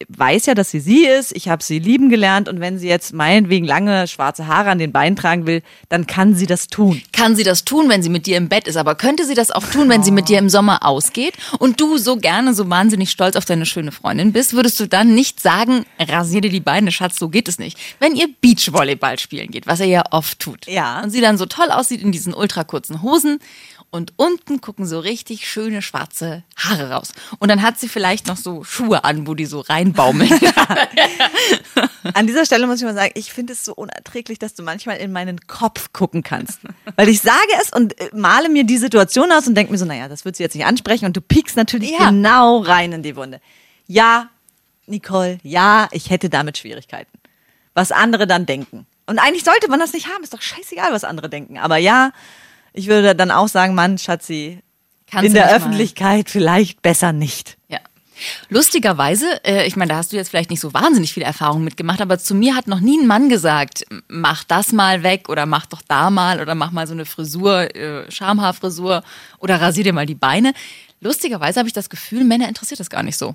weiß 0.08 0.46
ja, 0.46 0.54
dass 0.54 0.70
sie 0.70 0.80
sie 0.80 1.06
ist, 1.06 1.32
ich 1.34 1.48
habe 1.48 1.62
sie 1.62 1.78
lieben 1.78 2.08
gelernt 2.08 2.48
und 2.48 2.60
wenn 2.60 2.78
sie 2.78 2.88
jetzt 2.88 3.12
meinetwegen 3.12 3.66
lange 3.66 4.06
schwarze 4.08 4.46
Haare 4.46 4.70
an 4.70 4.78
den 4.78 4.92
Beinen 4.92 5.16
tragen 5.16 5.46
will, 5.46 5.62
dann 5.88 6.06
kann 6.06 6.34
sie 6.34 6.46
das 6.46 6.68
tun. 6.68 7.02
Kann 7.12 7.36
sie 7.36 7.44
das 7.44 7.64
tun, 7.64 7.88
wenn 7.88 8.02
sie 8.02 8.08
mit 8.08 8.26
dir 8.26 8.36
im 8.36 8.48
Bett 8.48 8.68
ist, 8.68 8.76
aber 8.76 8.94
könnte 8.94 9.24
sie 9.24 9.34
das 9.34 9.50
auch 9.50 9.64
tun, 9.64 9.88
wenn 9.88 10.02
sie 10.02 10.10
mit 10.10 10.28
dir 10.28 10.38
im 10.38 10.48
Sommer 10.48 10.84
ausgeht 10.86 11.34
und 11.58 11.80
du 11.80 11.98
so 11.98 12.16
gerne, 12.16 12.54
so 12.54 12.68
wahnsinnig 12.68 13.10
stolz 13.10 13.36
auf 13.36 13.44
deine 13.44 13.66
schöne 13.66 13.92
Freundin 13.92 14.32
bist, 14.32 14.52
würdest 14.52 14.78
du 14.80 14.86
dann 14.86 15.14
nicht 15.14 15.40
sagen, 15.40 15.84
rasier 15.98 16.40
dir 16.40 16.50
die 16.50 16.60
Beine, 16.60 16.92
Schatz, 16.92 17.18
so 17.18 17.28
geht 17.28 17.48
es 17.48 17.58
nicht. 17.58 17.78
Wenn 17.98 18.14
ihr 18.14 18.28
Beachvolleyball 18.40 19.18
spielen 19.18 19.50
geht, 19.50 19.66
was 19.66 19.80
ihr 19.80 19.86
ja 19.86 20.04
oft 20.10 20.38
tut. 20.38 20.66
Ja. 20.66 21.02
Und 21.02 21.10
sie 21.10 21.20
dann 21.20 21.38
so 21.38 21.46
toll 21.46 21.70
aussieht 21.70 22.02
in 22.02 22.12
diesen 22.12 22.34
ultrakurzen 22.34 23.02
Hosen 23.02 23.38
und 23.92 24.14
unten 24.16 24.60
gucken 24.60 24.86
so 24.86 24.98
richtig 24.98 25.46
schöne 25.48 25.82
schwarze 25.82 26.42
Haare 26.56 26.90
raus. 26.90 27.12
Und 27.38 27.50
dann 27.50 27.62
hat 27.62 27.78
sie 27.78 27.88
vielleicht 27.88 28.26
noch 28.26 28.38
so 28.38 28.64
Schuhe 28.64 29.04
an, 29.04 29.26
wo 29.26 29.34
die 29.34 29.44
so 29.44 29.60
reinbaumeln. 29.60 30.32
An 32.14 32.26
dieser 32.26 32.44
Stelle 32.46 32.66
muss 32.66 32.78
ich 32.78 32.84
mal 32.84 32.94
sagen, 32.94 33.12
ich 33.14 33.32
finde 33.32 33.52
es 33.52 33.64
so 33.64 33.74
unerträglich, 33.74 34.38
dass 34.38 34.54
du 34.54 34.62
manchmal 34.62 34.96
in 34.96 35.12
meinen 35.12 35.40
Kopf 35.46 35.92
gucken 35.92 36.22
kannst. 36.22 36.60
Weil 36.96 37.08
ich 37.08 37.20
sage 37.20 37.38
es 37.60 37.70
und 37.70 37.98
äh, 38.00 38.10
male 38.14 38.48
mir 38.48 38.64
die 38.64 38.78
Situation 38.78 39.30
aus 39.30 39.46
und 39.46 39.54
denke 39.54 39.70
mir 39.72 39.78
so, 39.78 39.84
naja, 39.84 40.08
das 40.08 40.24
wird 40.24 40.36
sie 40.36 40.42
jetzt 40.42 40.54
nicht 40.56 40.64
ansprechen 40.66 41.04
und 41.04 41.16
du 41.16 41.20
piekst 41.20 41.56
natürlich 41.56 41.90
Ja. 41.92 42.08
genau 42.10 42.58
rein 42.58 42.92
in 42.92 43.02
die 43.02 43.14
Wunde. 43.14 43.40
Ja, 43.86 44.30
Nicole, 44.86 45.38
ja, 45.42 45.88
ich 45.92 46.10
hätte 46.10 46.30
damit 46.30 46.58
Schwierigkeiten. 46.58 47.12
Was 47.74 47.92
andere 47.92 48.26
dann 48.26 48.46
denken. 48.46 48.86
Und 49.06 49.18
eigentlich 49.18 49.44
sollte 49.44 49.68
man 49.68 49.80
das 49.80 49.92
nicht 49.92 50.08
haben, 50.08 50.22
ist 50.22 50.32
doch 50.32 50.42
scheißegal, 50.42 50.92
was 50.92 51.04
andere 51.04 51.28
denken. 51.28 51.58
Aber 51.58 51.76
ja, 51.76 52.12
ich 52.72 52.86
würde 52.88 53.14
dann 53.14 53.30
auch 53.30 53.48
sagen, 53.48 53.74
Mann, 53.74 53.98
Schatzi, 53.98 54.60
Kannst 55.10 55.26
in 55.26 55.34
der 55.34 55.44
nicht 55.44 55.50
mal- 55.52 55.56
Öffentlichkeit 55.58 56.30
vielleicht 56.30 56.82
besser 56.82 57.12
nicht. 57.12 57.56
Ja. 57.68 57.78
Lustigerweise, 58.48 59.26
äh, 59.44 59.66
ich 59.66 59.76
meine, 59.76 59.90
da 59.90 59.96
hast 59.96 60.12
du 60.12 60.16
jetzt 60.16 60.28
vielleicht 60.28 60.50
nicht 60.50 60.60
so 60.60 60.72
wahnsinnig 60.74 61.12
viele 61.12 61.26
Erfahrungen 61.26 61.64
mitgemacht, 61.64 62.00
aber 62.00 62.18
zu 62.18 62.34
mir 62.34 62.54
hat 62.54 62.68
noch 62.68 62.80
nie 62.80 62.98
ein 63.00 63.06
Mann 63.06 63.28
gesagt, 63.28 63.84
mach 64.08 64.44
das 64.44 64.72
mal 64.72 65.02
weg 65.02 65.28
oder 65.28 65.44
mach 65.46 65.66
doch 65.66 65.82
da 65.88 66.10
mal 66.10 66.40
oder 66.40 66.54
mach 66.54 66.70
mal 66.70 66.86
so 66.86 66.92
eine 66.92 67.04
Frisur, 67.04 67.74
äh, 67.74 68.10
Schamhaarfrisur 68.10 69.02
oder 69.38 69.60
rasier 69.60 69.84
dir 69.84 69.92
mal 69.92 70.06
die 70.06 70.14
Beine. 70.14 70.52
Lustigerweise 71.00 71.58
habe 71.58 71.68
ich 71.68 71.72
das 71.72 71.90
Gefühl, 71.90 72.24
Männer 72.24 72.48
interessiert 72.48 72.78
das 72.80 72.90
gar 72.90 73.02
nicht 73.02 73.18
so. 73.18 73.34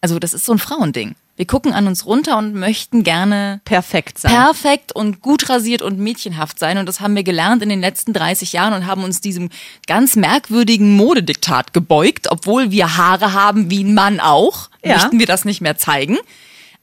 Also 0.00 0.18
das 0.18 0.32
ist 0.32 0.44
so 0.44 0.52
ein 0.52 0.58
Frauending. 0.58 1.14
Wir 1.40 1.46
gucken 1.46 1.72
an 1.72 1.86
uns 1.86 2.04
runter 2.04 2.36
und 2.36 2.52
möchten 2.52 3.02
gerne 3.02 3.62
Perfekt 3.64 4.18
sein. 4.18 4.30
perfekt 4.30 4.94
und 4.94 5.22
gut 5.22 5.48
rasiert 5.48 5.80
und 5.80 5.98
mädchenhaft 5.98 6.58
sein. 6.58 6.76
Und 6.76 6.84
das 6.84 7.00
haben 7.00 7.16
wir 7.16 7.22
gelernt 7.22 7.62
in 7.62 7.70
den 7.70 7.80
letzten 7.80 8.12
30 8.12 8.52
Jahren 8.52 8.74
und 8.74 8.86
haben 8.86 9.04
uns 9.04 9.22
diesem 9.22 9.48
ganz 9.86 10.16
merkwürdigen 10.16 10.94
Modediktat 10.96 11.72
gebeugt, 11.72 12.30
obwohl 12.30 12.72
wir 12.72 12.98
Haare 12.98 13.32
haben 13.32 13.70
wie 13.70 13.82
ein 13.82 13.94
Mann 13.94 14.20
auch. 14.20 14.68
Ja. 14.84 14.96
Möchten 14.96 15.18
wir 15.18 15.24
das 15.24 15.46
nicht 15.46 15.62
mehr 15.62 15.78
zeigen. 15.78 16.18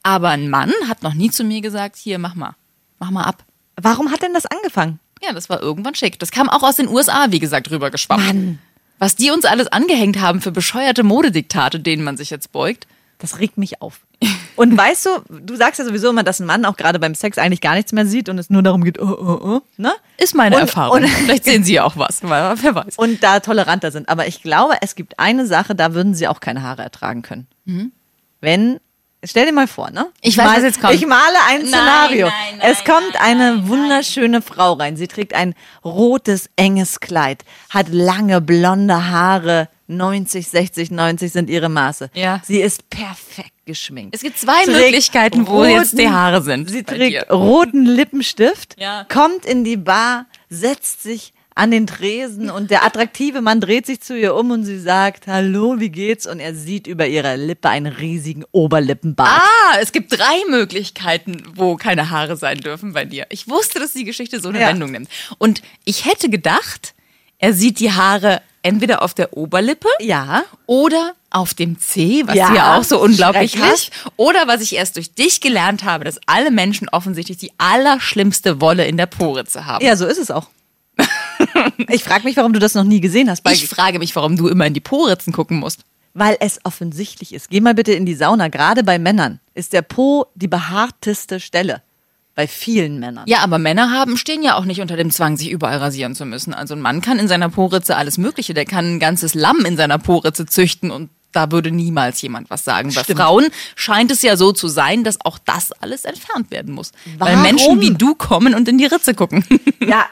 Aber 0.02 0.30
ein 0.30 0.50
Mann 0.50 0.74
hat 0.88 1.04
noch 1.04 1.14
nie 1.14 1.30
zu 1.30 1.44
mir 1.44 1.62
gesagt, 1.62 1.96
hier, 1.96 2.18
mach 2.18 2.34
mal, 2.34 2.56
mach 2.98 3.12
mal 3.12 3.26
ab. 3.26 3.44
Warum 3.80 4.10
hat 4.10 4.24
denn 4.24 4.34
das 4.34 4.48
angefangen? 4.48 5.00
Ja, 5.22 5.34
das 5.34 5.50
war 5.50 5.62
irgendwann 5.62 5.94
schick. 5.94 6.18
Das 6.18 6.32
kam 6.32 6.50
auch 6.50 6.64
aus 6.64 6.78
den 6.78 6.88
USA, 6.88 7.28
wie 7.30 7.38
gesagt, 7.38 7.70
rübergeschwappt. 7.70 8.26
Mann. 8.26 8.58
Was 8.98 9.16
die 9.16 9.30
uns 9.30 9.46
alles 9.46 9.68
angehängt 9.68 10.20
haben 10.20 10.42
für 10.42 10.52
bescheuerte 10.52 11.04
Modediktate, 11.04 11.80
denen 11.80 12.04
man 12.04 12.18
sich 12.18 12.32
jetzt 12.32 12.52
beugt. 12.52 12.88
Das 13.20 13.38
regt 13.38 13.60
mich 13.60 13.84
auf. 13.84 14.07
Und 14.56 14.76
weißt 14.76 15.06
du, 15.06 15.10
du 15.42 15.56
sagst 15.56 15.78
ja 15.78 15.86
sowieso 15.86 16.10
immer, 16.10 16.24
dass 16.24 16.40
ein 16.40 16.48
Mann 16.48 16.66
auch 16.66 16.78
gerade 16.78 16.98
beim 16.98 17.14
Sex 17.14 17.38
eigentlich 17.38 17.62
gar 17.62 17.76
nichts 17.76 17.92
mehr 17.92 18.08
sieht 18.08 18.28
und 18.28 18.40
es 18.40 18.50
nur 18.50 18.64
darum 18.64 18.84
geht, 18.84 19.00
oh, 19.00 19.06
oh, 19.08 19.40
oh, 19.58 19.62
ne? 19.78 19.94
Ist 20.18 20.34
meine 20.34 20.56
Und- 20.56 20.62
Erfahrung. 20.64 21.04
und- 21.04 21.08
Vielleicht 21.08 21.44
sehen 21.44 21.64
sie 21.64 21.74
ja 21.74 21.84
auch 21.84 21.96
was, 21.98 22.24
weil- 22.24 22.56
wer 22.64 22.74
weiß. 22.74 22.96
Und 22.98 23.22
da 23.22 23.40
toleranter 23.40 23.92
sind. 23.92 24.10
Aber 24.10 24.26
ich 24.28 24.42
glaube, 24.42 24.74
es 24.82 24.96
gibt 24.96 25.20
eine 25.20 25.46
Sache, 25.46 25.76
da 25.76 25.94
würden 25.94 26.16
sie 26.16 26.28
auch 26.28 26.40
keine 26.40 26.64
Haare 26.64 26.82
ertragen 26.82 27.22
können. 27.22 27.46
Wenn 28.42 28.80
stell 29.24 29.46
dir 29.46 29.52
mal 29.54 29.68
vor, 29.68 29.92
ne? 29.92 30.08
Ich 30.22 30.38
weiß, 30.38 30.46
mal, 30.46 30.56
was 30.58 30.64
jetzt 30.64 30.82
kommt. 30.82 30.94
Ich 30.94 31.06
male 31.06 31.22
ein 31.50 31.60
Nein, 31.62 31.68
Szenario. 31.68 32.28
nein, 32.28 32.60
es 32.62 32.78
nein, 32.78 32.96
kommt 32.96 33.14
nein, 33.14 33.42
eine 33.42 33.68
wunderschöne 33.68 34.42
Frau 34.42 34.74
rein. 34.74 34.96
Sie 34.98 35.08
trägt 35.08 35.34
ein 35.36 35.54
rotes, 35.84 36.50
enges 36.56 37.00
Kleid, 37.00 37.44
hat 37.70 37.90
lange 37.90 38.42
blonde 38.42 39.10
Haare. 39.12 39.70
90, 39.90 40.50
60, 40.50 40.92
90 40.92 41.32
sind 41.32 41.50
ihre 41.50 41.70
Maße. 41.70 42.10
Ja. 42.14 42.42
Sie 42.44 42.60
ist 42.60 42.90
perfekt 42.90 43.52
geschminkt. 43.68 44.16
Es 44.16 44.22
gibt 44.22 44.40
zwei 44.40 44.64
Trägt 44.64 44.78
Möglichkeiten, 44.78 45.46
wo 45.48 45.64
jetzt 45.64 45.94
die 45.98 46.04
roten- 46.06 46.14
Haare 46.16 46.42
sind. 46.42 46.72
Sie 46.72 46.82
trägt 46.84 47.32
roten 47.32 47.86
Lippenstift, 47.86 48.76
Ja. 48.80 49.06
kommt 49.08 49.46
in 49.46 49.64
die 49.64 49.78
Bar, 49.78 50.26
setzt 50.50 51.04
sich 51.04 51.34
an 51.54 51.72
den 51.72 51.88
Tresen 51.88 52.52
und 52.52 52.70
der 52.70 52.86
attraktive 52.86 53.42
Mann 53.42 53.60
dreht 53.62 53.88
sich 53.88 54.00
zu 54.02 54.16
ihr 54.16 54.36
um 54.36 54.52
und 54.52 54.64
sie 54.64 54.80
sagt, 54.80 55.26
hallo, 55.26 55.80
wie 55.80 55.90
geht's? 55.90 56.28
Und 56.28 56.40
er 56.40 56.54
sieht 56.54 56.86
über 56.86 57.08
ihrer 57.08 57.36
Lippe 57.36 57.68
einen 57.70 57.92
riesigen 57.92 58.46
Oberlippenbart. 58.52 59.42
Ah, 59.42 59.78
es 59.82 59.92
gibt 59.92 60.12
drei 60.16 60.44
Möglichkeiten, 60.50 61.42
wo 61.56 61.76
keine 61.76 62.12
Haare 62.12 62.38
sein 62.38 62.60
dürfen 62.60 62.94
bei 62.94 63.06
dir. 63.06 63.26
Ich 63.30 63.48
wusste, 63.50 63.80
dass 63.80 63.94
die 63.94 64.04
Geschichte 64.04 64.40
so 64.40 64.50
eine 64.50 64.62
Ja. 64.62 64.68
Wendung 64.68 64.92
nimmt. 64.92 65.10
Und 65.40 65.64
ich 65.84 66.06
hätte 66.06 66.30
gedacht, 66.30 66.94
er 67.40 67.54
sieht 67.54 67.80
die 67.80 67.92
Haare 67.92 68.42
entweder 68.62 69.02
auf 69.02 69.16
der 69.16 69.36
Oberlippe 69.36 69.90
Ja. 70.00 70.44
oder 70.68 71.14
auf 71.30 71.54
dem 71.54 71.80
C, 71.80 72.24
was 72.26 72.36
Ja, 72.36 72.54
ja 72.54 72.78
auch 72.78 72.84
so 72.84 73.02
unglaublich 73.02 73.58
hast. 73.60 73.92
Oder 74.16 74.48
was 74.48 74.62
ich 74.62 74.74
erst 74.76 74.96
durch 74.96 75.14
dich 75.14 75.42
gelernt 75.42 75.84
habe, 75.84 76.04
dass 76.06 76.20
alle 76.26 76.52
Menschen 76.52 76.88
offensichtlich 76.90 77.38
die 77.38 77.52
allerschlimmste 77.58 78.62
Wolle 78.62 78.86
in 78.86 78.98
der 78.98 79.08
Poritze 79.08 79.66
haben. 79.66 79.84
Ja, 79.86 79.96
so 79.96 80.06
ist 80.06 80.20
es 80.20 80.32
auch. 80.32 80.48
ich 81.90 82.04
frage 82.04 82.24
mich, 82.24 82.38
warum 82.38 82.54
du 82.54 82.60
das 82.60 82.74
noch 82.74 82.84
nie 82.84 83.02
gesehen 83.02 83.30
hast. 83.30 83.48
Ich 83.50 83.68
frage 83.68 84.00
mich, 84.00 84.16
warum 84.16 84.36
du 84.38 84.48
immer 84.48 84.66
in 84.66 84.74
die 84.74 84.80
Poritzen 84.80 85.34
gucken 85.34 85.60
musst. 85.60 85.82
weil 86.14 86.38
es 86.40 86.60
offensichtlich 86.64 87.34
ist. 87.34 87.50
Geh 87.50 87.62
mal 87.62 87.76
bitte 87.76 87.92
in 87.94 88.06
die 88.06 88.16
Sauna. 88.16 88.48
Gerade 88.48 88.84
bei 88.84 88.98
Männern 88.98 89.40
ist 89.54 89.74
der 89.74 89.84
Po 89.84 90.26
die 90.34 90.48
behaarteste 90.48 91.40
Stelle. 91.40 91.84
Bei 92.34 92.48
vielen 92.48 93.00
Männern. 93.00 93.24
Ja, 93.28 93.40
aber 93.40 93.58
Männer 93.58 93.92
haben, 93.92 94.16
stehen 94.16 94.44
ja 94.44 94.56
auch 94.58 94.66
nicht 94.66 94.80
unter 94.82 94.96
dem 94.96 95.10
Zwang, 95.10 95.38
sich 95.38 95.50
überall 95.50 95.78
rasieren 95.80 96.14
zu 96.14 96.24
müssen. 96.26 96.54
Also 96.54 96.76
ein 96.76 96.82
Mann 96.82 97.02
kann 97.02 97.18
in 97.18 97.28
seiner 97.28 97.50
Poritze 97.50 97.96
alles 97.96 98.18
Mögliche. 98.20 98.54
Der 98.54 98.66
kann 98.66 98.96
ein 98.96 99.00
ganzes 99.00 99.34
Lamm 99.34 99.66
in 99.66 99.76
seiner 99.76 99.98
Poritze 99.98 100.46
züchten 100.46 100.92
und 100.92 101.10
da 101.38 101.52
würde 101.52 101.70
niemals 101.72 102.20
jemand 102.22 102.50
was 102.50 102.66
sagen. 102.66 102.92
Bei 102.94 103.04
Stimmt. 103.04 103.20
Frauen 103.20 103.48
scheint 103.76 104.12
es 104.12 104.24
ja 104.24 104.36
so 104.36 104.52
zu 104.52 104.68
sein, 104.68 105.04
dass 105.04 105.20
auch 105.24 105.38
das 105.38 105.72
alles 105.72 106.04
entfernt 106.04 106.50
werden 106.50 106.74
muss. 106.74 106.92
Weil 107.20 107.34
Warum? 107.34 107.42
Menschen 107.44 107.82
wie 107.82 107.94
du 107.94 108.16
kommen 108.16 108.56
und 108.56 108.68
in 108.68 108.78
die 108.80 108.86
Ritze 108.88 109.14
gucken. 109.14 109.46
Ja, 109.88 110.06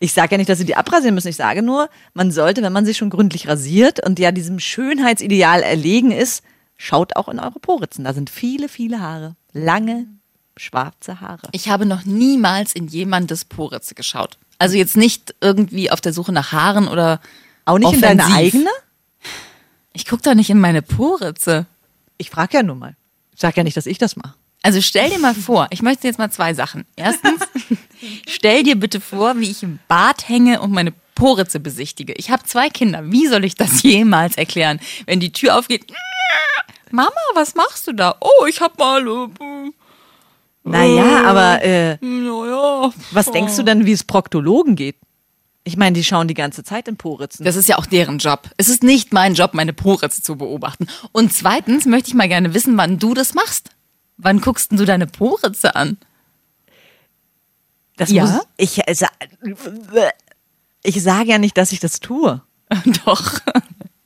ich 0.00 0.12
sage 0.12 0.32
ja 0.32 0.38
nicht, 0.38 0.50
dass 0.50 0.58
sie 0.58 0.66
die 0.66 0.76
abrasieren 0.76 1.14
müssen. 1.14 1.28
Ich 1.28 1.36
sage 1.36 1.62
nur, 1.62 1.88
man 2.12 2.30
sollte, 2.32 2.60
wenn 2.62 2.72
man 2.72 2.84
sich 2.84 2.96
schon 2.98 3.08
gründlich 3.08 3.46
rasiert 3.48 4.04
und 4.04 4.18
ja 4.18 4.32
diesem 4.32 4.58
Schönheitsideal 4.58 5.62
erlegen 5.62 6.10
ist, 6.10 6.42
schaut 6.76 7.14
auch 7.16 7.28
in 7.28 7.38
eure 7.38 7.60
Poritzen. 7.60 8.04
Da 8.04 8.12
sind 8.12 8.28
viele, 8.28 8.68
viele 8.68 9.00
Haare. 9.00 9.36
Lange, 9.52 10.06
schwarze 10.56 11.20
Haare. 11.20 11.48
Ich 11.52 11.68
habe 11.68 11.86
noch 11.86 12.04
niemals 12.04 12.74
in 12.74 12.88
jemandes 12.88 13.44
Poritze 13.44 13.94
geschaut. 13.94 14.36
Also 14.58 14.76
jetzt 14.76 14.96
nicht 14.96 15.34
irgendwie 15.40 15.90
auf 15.90 16.00
der 16.00 16.12
Suche 16.12 16.32
nach 16.32 16.52
Haaren 16.52 16.88
oder 16.88 17.20
Auch 17.64 17.78
nicht 17.78 17.92
in 17.92 17.98
offensiv. 18.04 18.18
deine 18.26 18.34
eigene? 18.34 18.70
Ich 19.94 20.06
gucke 20.06 20.22
da 20.22 20.34
nicht 20.34 20.50
in 20.50 20.60
meine 20.60 20.82
Poritze. 20.82 21.66
Ich 22.18 22.28
frage 22.30 22.58
ja 22.58 22.62
nur 22.62 22.76
mal. 22.76 22.94
Ich 23.34 23.40
sage 23.40 23.56
ja 23.56 23.62
nicht, 23.64 23.76
dass 23.76 23.86
ich 23.86 23.96
das 23.98 24.16
mache. 24.16 24.34
Also 24.62 24.80
stell 24.80 25.10
dir 25.10 25.18
mal 25.18 25.34
vor, 25.34 25.66
ich 25.70 25.82
möchte 25.82 26.06
jetzt 26.06 26.18
mal 26.18 26.30
zwei 26.30 26.52
Sachen. 26.54 26.84
Erstens, 26.96 27.40
stell 28.28 28.62
dir 28.62 28.76
bitte 28.76 29.00
vor, 29.00 29.38
wie 29.38 29.50
ich 29.50 29.62
im 29.62 29.78
Bad 29.88 30.28
hänge 30.28 30.60
und 30.60 30.72
meine 30.72 30.92
Poritze 31.14 31.60
besichtige. 31.60 32.12
Ich 32.14 32.30
habe 32.30 32.42
zwei 32.44 32.68
Kinder. 32.70 33.10
Wie 33.10 33.26
soll 33.26 33.44
ich 33.44 33.54
das 33.54 33.82
jemals 33.82 34.36
erklären, 34.36 34.80
wenn 35.06 35.20
die 35.20 35.32
Tür 35.32 35.58
aufgeht? 35.58 35.92
Mama, 36.90 37.10
was 37.34 37.54
machst 37.54 37.86
du 37.86 37.92
da? 37.92 38.16
Oh, 38.20 38.46
ich 38.46 38.60
hab 38.60 38.78
mal. 38.78 39.06
Äh, 39.06 39.70
Naja, 40.64 41.24
aber 41.24 41.62
äh, 41.62 41.96
naja. 42.00 42.90
was 43.10 43.30
denkst 43.30 43.56
du 43.56 43.62
denn, 43.64 43.84
wie 43.86 43.92
es 43.92 44.04
Proktologen 44.04 44.76
geht? 44.76 44.96
Ich 45.66 45.76
meine, 45.78 45.94
die 45.94 46.04
schauen 46.04 46.28
die 46.28 46.34
ganze 46.34 46.62
Zeit 46.62 46.88
in 46.88 46.96
Poritzen. 46.98 47.42
Das 47.44 47.56
ist 47.56 47.68
ja 47.68 47.78
auch 47.78 47.86
deren 47.86 48.18
Job. 48.18 48.50
Es 48.58 48.68
ist 48.68 48.82
nicht 48.82 49.14
mein 49.14 49.34
Job, 49.34 49.54
meine 49.54 49.72
Poritze 49.72 50.20
zu 50.22 50.36
beobachten. 50.36 50.86
Und 51.12 51.32
zweitens 51.32 51.86
möchte 51.86 52.08
ich 52.08 52.14
mal 52.14 52.28
gerne 52.28 52.52
wissen, 52.52 52.76
wann 52.76 52.98
du 52.98 53.14
das 53.14 53.32
machst. 53.32 53.70
Wann 54.18 54.40
guckst 54.42 54.70
denn 54.70 54.78
du 54.78 54.84
deine 54.84 55.06
Poritze 55.06 55.74
an? 55.74 55.96
Das 57.96 58.10
Ja? 58.10 58.24
muss 58.26 58.40
ich. 58.58 58.80
sa- 58.92 59.08
Ich 60.82 61.02
sage 61.02 61.30
ja 61.30 61.38
nicht, 61.38 61.56
dass 61.56 61.72
ich 61.72 61.80
das 61.80 62.00
tue. 62.00 62.42
Doch. 63.06 63.40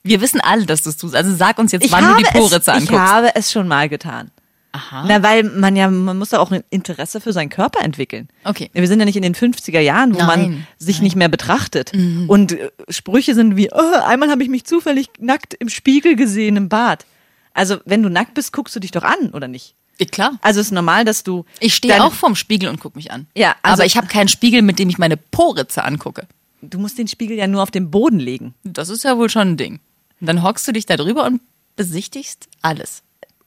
Wir 0.03 0.21
wissen 0.21 0.39
alle, 0.39 0.65
dass 0.65 0.83
du 0.83 0.89
es 0.91 0.97
tust. 0.97 1.13
Also 1.15 1.35
sag 1.35 1.57
uns 1.59 1.71
jetzt, 1.73 1.85
Ich 1.85 1.91
wann 1.91 2.07
du 2.07 2.15
die 2.17 2.23
Poritze 2.23 2.55
es, 2.71 2.83
ich 2.83 2.89
anguckst. 2.89 2.99
habe 3.13 3.35
es 3.35 3.51
schon 3.51 3.67
mal 3.67 3.89
getan. 3.89 4.31
Aha. 4.71 5.05
Na, 5.07 5.23
weil 5.23 5.43
man 5.43 5.75
ja, 5.75 5.89
man 5.89 6.17
muss 6.17 6.31
ja 6.31 6.39
auch 6.39 6.51
ein 6.51 6.63
Interesse 6.69 7.19
für 7.21 7.33
seinen 7.33 7.49
Körper 7.49 7.83
entwickeln. 7.83 8.29
Okay. 8.43 8.69
Wir 8.73 8.87
sind 8.87 8.99
ja 8.99 9.05
nicht 9.05 9.15
in 9.15 9.23
den 9.23 9.33
50er 9.35 9.79
Jahren, 9.79 10.13
wo 10.13 10.19
man 10.19 10.41
Nein, 10.41 10.67
sich 10.77 11.01
nicht 11.01 11.15
mehr 11.15 11.27
betrachtet. 11.29 11.91
Und 12.27 12.51
äh, 12.51 12.69
Sprüche 12.89 13.33
sind 13.33 13.55
wie, 13.55 13.71
oh, 13.71 13.95
einmal 14.05 14.29
habe 14.29 14.43
ich 14.43 14.49
mich 14.49 14.65
zufällig 14.65 15.09
nackt 15.19 15.55
im 15.55 15.69
Spiegel 15.69 16.15
gesehen 16.15 16.55
im 16.55 16.69
Bad. 16.69 17.05
Also, 17.53 17.77
wenn 17.85 18.03
du 18.03 18.09
nackt 18.09 18.35
bist, 18.35 18.53
guckst 18.53 18.75
du 18.75 18.79
dich 18.79 18.91
doch 18.91 19.03
an, 19.03 19.31
oder 19.33 19.47
nicht? 19.47 19.73
Ja, 19.99 20.05
klar. 20.05 20.33
Also, 20.41 20.59
es 20.61 20.67
ist 20.67 20.71
normal, 20.71 21.03
dass 21.03 21.23
du. 21.23 21.45
Ich 21.59 21.73
stehe 21.73 22.03
auch 22.03 22.13
vorm 22.13 22.35
Spiegel 22.35 22.69
und 22.69 22.79
gucke 22.79 22.97
mich 22.97 23.11
an. 23.11 23.25
Ja, 23.35 23.55
also- 23.63 23.81
aber 23.81 23.85
ich 23.85 23.97
habe 23.97 24.07
keinen 24.07 24.27
Spiegel, 24.27 24.61
mit 24.61 24.77
dem 24.77 24.87
ich 24.89 24.97
meine 24.99 25.17
Poritze 25.17 25.83
angucke. 25.83 26.27
Du 26.61 26.77
musst 26.77 26.97
den 26.97 27.07
Spiegel 27.07 27.37
ja 27.37 27.47
nur 27.47 27.63
auf 27.63 27.71
den 27.71 27.89
Boden 27.89 28.19
legen. 28.19 28.53
Das 28.63 28.89
ist 28.89 29.03
ja 29.03 29.17
wohl 29.17 29.29
schon 29.29 29.49
ein 29.53 29.57
Ding. 29.57 29.79
Und 30.21 30.27
dann 30.27 30.43
hockst 30.43 30.67
du 30.67 30.73
dich 30.73 30.85
da 30.85 30.95
drüber 30.95 31.25
und 31.25 31.41
besichtigst 31.75 32.47
alles. 32.61 33.01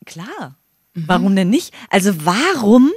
Klar. 0.05 0.57
Warum 0.95 1.35
denn 1.37 1.51
nicht? 1.51 1.73
Also, 1.91 2.25
warum 2.25 2.91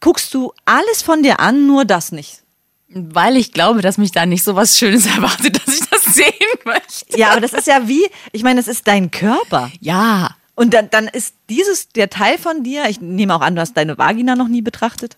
guckst 0.00 0.34
du 0.34 0.52
alles 0.64 1.02
von 1.02 1.22
dir 1.22 1.40
an, 1.40 1.66
nur 1.66 1.84
das 1.84 2.12
nicht? 2.12 2.42
Weil 2.88 3.36
ich 3.36 3.52
glaube, 3.52 3.82
dass 3.82 3.98
mich 3.98 4.12
da 4.12 4.26
nicht 4.26 4.44
so 4.44 4.54
was 4.54 4.78
Schönes 4.78 5.06
erwartet, 5.16 5.56
dass 5.66 5.74
ich 5.74 5.88
das 5.88 6.04
sehen 6.04 6.32
möchte. 6.64 7.18
Ja, 7.18 7.30
aber 7.30 7.40
das 7.40 7.52
ist 7.52 7.66
ja 7.66 7.88
wie, 7.88 8.06
ich 8.32 8.42
meine, 8.42 8.60
das 8.60 8.68
ist 8.68 8.86
dein 8.86 9.10
Körper. 9.10 9.70
Ja. 9.80 10.36
Und 10.54 10.72
dann, 10.72 10.88
dann 10.90 11.08
ist 11.08 11.34
dieses 11.50 11.88
der 11.88 12.08
Teil 12.10 12.38
von 12.38 12.62
dir, 12.62 12.88
ich 12.88 13.00
nehme 13.00 13.34
auch 13.34 13.40
an, 13.40 13.54
du 13.56 13.60
hast 13.60 13.76
deine 13.76 13.98
Vagina 13.98 14.36
noch 14.36 14.48
nie 14.48 14.62
betrachtet. 14.62 15.16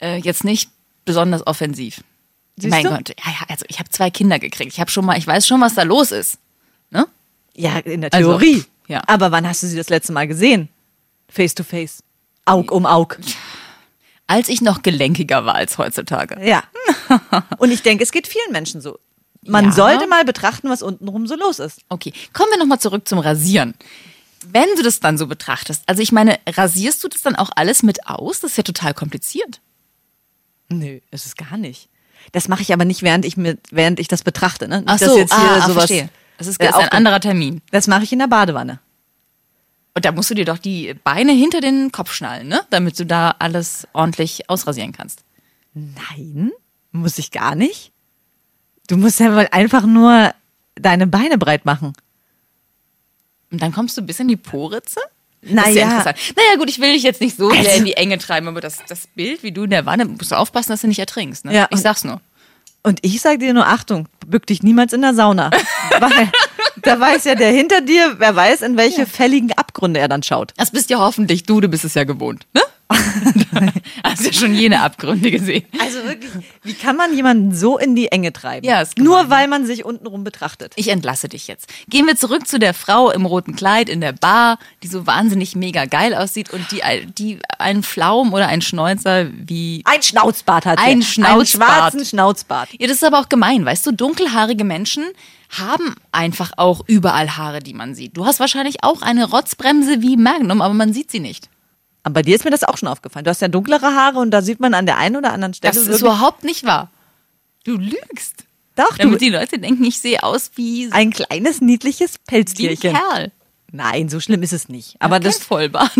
Äh, 0.00 0.16
jetzt 0.18 0.44
nicht 0.44 0.70
besonders 1.04 1.46
offensiv. 1.46 2.02
Siehst 2.56 2.70
mein 2.70 2.84
du? 2.84 2.90
Gott. 2.90 3.10
Ja, 3.10 3.30
ja, 3.32 3.46
also 3.48 3.64
ich 3.68 3.78
habe 3.78 3.88
zwei 3.90 4.10
Kinder 4.10 4.38
gekriegt. 4.38 4.72
Ich 4.72 4.80
habe 4.80 4.90
schon 4.90 5.04
mal, 5.04 5.18
ich 5.18 5.26
weiß 5.26 5.46
schon, 5.46 5.60
was 5.60 5.74
da 5.74 5.82
los 5.82 6.10
ist. 6.12 6.38
Ne? 6.90 7.06
Ja, 7.54 7.78
in 7.78 8.00
der 8.00 8.12
Also, 8.12 8.30
Theorie. 8.38 8.64
ja. 8.88 9.02
Aber 9.06 9.30
wann 9.30 9.46
hast 9.46 9.62
du 9.62 9.66
sie 9.66 9.76
das 9.76 9.88
letzte 9.88 10.12
Mal 10.12 10.26
gesehen? 10.26 10.68
Face 11.30 11.54
to 11.54 11.62
face. 11.64 12.02
Aug 12.44 12.70
um 12.72 12.86
Aug. 12.86 13.18
Als 14.26 14.48
ich 14.48 14.60
noch 14.60 14.82
gelenkiger 14.82 15.44
war 15.44 15.54
als 15.56 15.78
heutzutage. 15.78 16.44
Ja. 16.46 16.62
Und 17.58 17.70
ich 17.70 17.82
denke, 17.82 18.04
es 18.04 18.12
geht 18.12 18.26
vielen 18.26 18.52
Menschen 18.52 18.80
so. 18.80 18.98
Man 19.44 19.66
Ja. 19.66 19.72
sollte 19.72 20.06
mal 20.06 20.24
betrachten, 20.24 20.68
was 20.68 20.82
untenrum 20.82 21.26
so 21.26 21.34
los 21.34 21.58
ist. 21.58 21.80
Okay, 21.88 22.12
kommen 22.32 22.50
wir 22.50 22.58
nochmal 22.58 22.78
zurück 22.78 23.08
zum 23.08 23.18
Rasieren. 23.18 23.74
Wenn 24.46 24.68
du 24.76 24.82
das 24.82 25.00
dann 25.00 25.18
so 25.18 25.26
betrachtest, 25.26 25.82
also 25.86 26.00
ich 26.02 26.12
meine, 26.12 26.38
rasierst 26.46 27.02
du 27.04 27.08
das 27.08 27.22
dann 27.22 27.36
auch 27.36 27.50
alles 27.56 27.82
mit 27.82 28.06
aus? 28.06 28.40
Das 28.40 28.52
ist 28.52 28.56
ja 28.56 28.62
total 28.62 28.94
kompliziert. 28.94 29.60
Nö, 30.68 31.00
ist 31.10 31.26
es 31.26 31.36
gar 31.36 31.56
nicht. 31.56 31.88
Das 32.32 32.48
mache 32.48 32.62
ich 32.62 32.72
aber 32.72 32.84
nicht, 32.84 33.02
während 33.02 33.24
ich 33.24 33.36
mit, 33.36 33.58
während 33.70 33.98
ich 33.98 34.08
das 34.08 34.22
betrachte. 34.22 34.68
Ne? 34.68 34.78
Nicht, 34.80 34.88
Ach 34.88 34.98
dass 34.98 35.08
so, 35.10 35.18
jetzt 35.18 35.34
hier 35.34 35.42
ah, 35.42 35.56
ah, 35.56 35.60
sowas, 35.62 35.74
verstehe. 35.86 36.08
Das 36.38 36.46
ist, 36.46 36.60
äh, 36.60 36.68
ist 36.68 36.74
ein 36.74 36.88
auch- 36.88 36.92
anderer 36.92 37.20
Termin. 37.20 37.60
Das 37.70 37.86
mache 37.86 38.04
ich 38.04 38.12
in 38.12 38.18
der 38.18 38.28
Badewanne. 38.28 38.78
Und 40.00 40.06
da 40.06 40.12
musst 40.12 40.30
du 40.30 40.34
dir 40.34 40.46
doch 40.46 40.56
die 40.56 40.94
Beine 41.04 41.30
hinter 41.32 41.60
den 41.60 41.92
Kopf 41.92 42.14
schnallen, 42.14 42.48
ne? 42.48 42.62
Damit 42.70 42.98
du 42.98 43.04
da 43.04 43.34
alles 43.38 43.86
ordentlich 43.92 44.48
ausrasieren 44.48 44.92
kannst. 44.92 45.24
Nein, 45.74 46.52
muss 46.90 47.18
ich 47.18 47.30
gar 47.30 47.54
nicht. 47.54 47.92
Du 48.88 48.96
musst 48.96 49.20
ja 49.20 49.36
wohl 49.36 49.46
einfach 49.52 49.84
nur 49.84 50.32
deine 50.74 51.06
Beine 51.06 51.36
breit 51.36 51.66
machen. 51.66 51.92
Und 53.52 53.60
dann 53.60 53.72
kommst 53.72 53.98
du 53.98 54.00
bis 54.00 54.18
in 54.20 54.28
die 54.28 54.38
Poritze? 54.38 55.00
Das 55.42 55.50
Na 55.52 55.62
ist 55.68 55.76
ja 55.76 55.82
interessant. 55.82 56.16
Naja, 56.34 56.56
gut, 56.56 56.70
ich 56.70 56.78
will 56.80 56.94
dich 56.94 57.02
jetzt 57.02 57.20
nicht 57.20 57.36
so 57.36 57.50
sehr 57.50 57.58
Also- 57.58 57.70
in 57.72 57.84
die 57.84 57.98
Enge 57.98 58.16
treiben, 58.16 58.48
aber 58.48 58.62
das, 58.62 58.78
das 58.88 59.06
Bild, 59.08 59.42
wie 59.42 59.52
du 59.52 59.64
in 59.64 59.70
der 59.70 59.84
Wanne, 59.84 60.06
musst 60.06 60.30
du 60.30 60.34
aufpassen, 60.34 60.70
dass 60.70 60.80
du 60.80 60.86
nicht 60.86 60.98
ertrinkst. 60.98 61.44
Ne? 61.44 61.54
Ja, 61.54 61.68
ich 61.70 61.80
sag's 61.80 62.04
nur. 62.04 62.22
Und 62.82 63.00
ich 63.02 63.20
sage 63.20 63.36
dir 63.36 63.52
nur, 63.52 63.66
Achtung, 63.66 64.08
bück 64.26 64.46
dich 64.46 64.62
niemals 64.62 64.94
in 64.94 65.02
der 65.02 65.12
Sauna. 65.12 65.50
Weil 66.00 66.32
da 66.82 66.98
weiß 67.00 67.24
ja 67.24 67.34
der 67.34 67.50
hinter 67.52 67.80
dir, 67.80 68.16
wer 68.18 68.34
weiß, 68.36 68.62
in 68.62 68.76
welche 68.76 69.06
fälligen 69.06 69.52
Abgründe 69.52 70.00
er 70.00 70.08
dann 70.08 70.22
schaut. 70.22 70.52
Das 70.56 70.70
bist 70.70 70.90
ja 70.90 70.98
hoffentlich 70.98 71.44
du, 71.44 71.60
du 71.60 71.68
bist 71.68 71.84
es 71.84 71.94
ja 71.94 72.04
gewohnt, 72.04 72.46
ne? 72.54 72.62
Hast 74.04 74.26
ja 74.26 74.32
schon 74.32 74.52
jene 74.54 74.80
Abgründe 74.80 75.30
gesehen. 75.30 75.64
Also 75.78 76.04
wirklich, 76.04 76.30
wie 76.64 76.74
kann 76.74 76.96
man 76.96 77.14
jemanden 77.14 77.54
so 77.54 77.78
in 77.78 77.94
die 77.94 78.08
Enge 78.08 78.32
treiben? 78.32 78.66
Ja, 78.66 78.80
ist 78.80 78.96
gemein. 78.96 79.08
Nur 79.08 79.30
weil 79.30 79.46
man 79.46 79.64
sich 79.64 79.84
untenrum 79.84 80.24
betrachtet. 80.24 80.72
Ich 80.76 80.88
entlasse 80.88 81.28
dich 81.28 81.46
jetzt. 81.46 81.68
Gehen 81.88 82.06
wir 82.06 82.16
zurück 82.16 82.48
zu 82.48 82.58
der 82.58 82.74
Frau 82.74 83.10
im 83.12 83.26
roten 83.26 83.54
Kleid 83.54 83.88
in 83.88 84.00
der 84.00 84.12
Bar, 84.12 84.58
die 84.82 84.88
so 84.88 85.06
wahnsinnig 85.06 85.54
mega 85.54 85.84
geil 85.84 86.14
aussieht 86.14 86.50
und 86.50 86.66
die, 86.72 86.82
die 87.16 87.38
einen 87.58 87.84
Pflaum 87.84 88.32
oder 88.32 88.48
einen 88.48 88.62
Schnäuzer 88.62 89.26
wie. 89.32 89.82
Ein 89.84 90.02
Schnauzbart 90.02 90.66
hat 90.66 90.78
sie. 90.80 90.84
Ein 90.84 90.90
Einen 90.92 91.02
Schnauzbart. 91.02 91.48
schwarzen 91.48 92.04
Schnauzbart. 92.04 92.68
Ja, 92.78 92.88
das 92.88 92.96
ist 92.96 93.04
aber 93.04 93.20
auch 93.20 93.28
gemein, 93.28 93.64
weißt 93.64 93.86
du? 93.86 93.92
Dunkelhaarige 93.92 94.64
Menschen 94.64 95.04
haben 95.50 95.96
einfach 96.12 96.52
auch 96.56 96.82
überall 96.86 97.36
Haare, 97.36 97.60
die 97.60 97.74
man 97.74 97.94
sieht. 97.94 98.16
Du 98.16 98.24
hast 98.24 98.40
wahrscheinlich 98.40 98.84
auch 98.84 99.02
eine 99.02 99.28
Rotzbremse 99.28 100.00
wie 100.00 100.16
Magnum, 100.16 100.62
aber 100.62 100.74
man 100.74 100.92
sieht 100.92 101.10
sie 101.10 101.20
nicht. 101.20 101.48
Aber 102.02 102.14
bei 102.14 102.22
dir 102.22 102.36
ist 102.36 102.44
mir 102.44 102.50
das 102.50 102.64
auch 102.64 102.78
schon 102.78 102.88
aufgefallen. 102.88 103.24
Du 103.24 103.30
hast 103.30 103.42
ja 103.42 103.48
dunklere 103.48 103.94
Haare 103.94 104.20
und 104.20 104.30
da 104.30 104.42
sieht 104.42 104.60
man 104.60 104.74
an 104.74 104.86
der 104.86 104.96
einen 104.96 105.16
oder 105.16 105.32
anderen 105.32 105.54
Stelle 105.54 105.74
Das 105.74 105.86
ist 105.86 106.00
überhaupt 106.00 106.44
nicht 106.44 106.64
wahr. 106.64 106.90
Du 107.64 107.76
lügst. 107.76 108.44
Doch, 108.76 108.92
du, 108.92 108.98
Damit 108.98 109.20
die 109.20 109.28
Leute 109.28 109.58
denken, 109.58 109.84
ich 109.84 109.98
sehe 109.98 110.22
aus 110.22 110.52
wie, 110.54 110.90
ein 110.92 111.10
kleines, 111.10 111.60
niedliches 111.60 112.14
wie 112.14 112.18
ein 112.18 112.26
Pelztierchen. 112.26 112.94
Kerl. 112.94 113.32
Nein, 113.72 114.08
so 114.08 114.20
schlimm 114.20 114.42
ist 114.42 114.52
es 114.52 114.68
nicht. 114.68 114.96
Aber, 115.00 115.20
das 115.20 115.38
das, 115.38 115.46
Vollbart. 115.46 115.92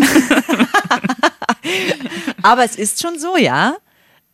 aber 2.42 2.64
es 2.64 2.76
ist 2.76 3.02
schon 3.02 3.19
so, 3.19 3.37
ja. 3.37 3.76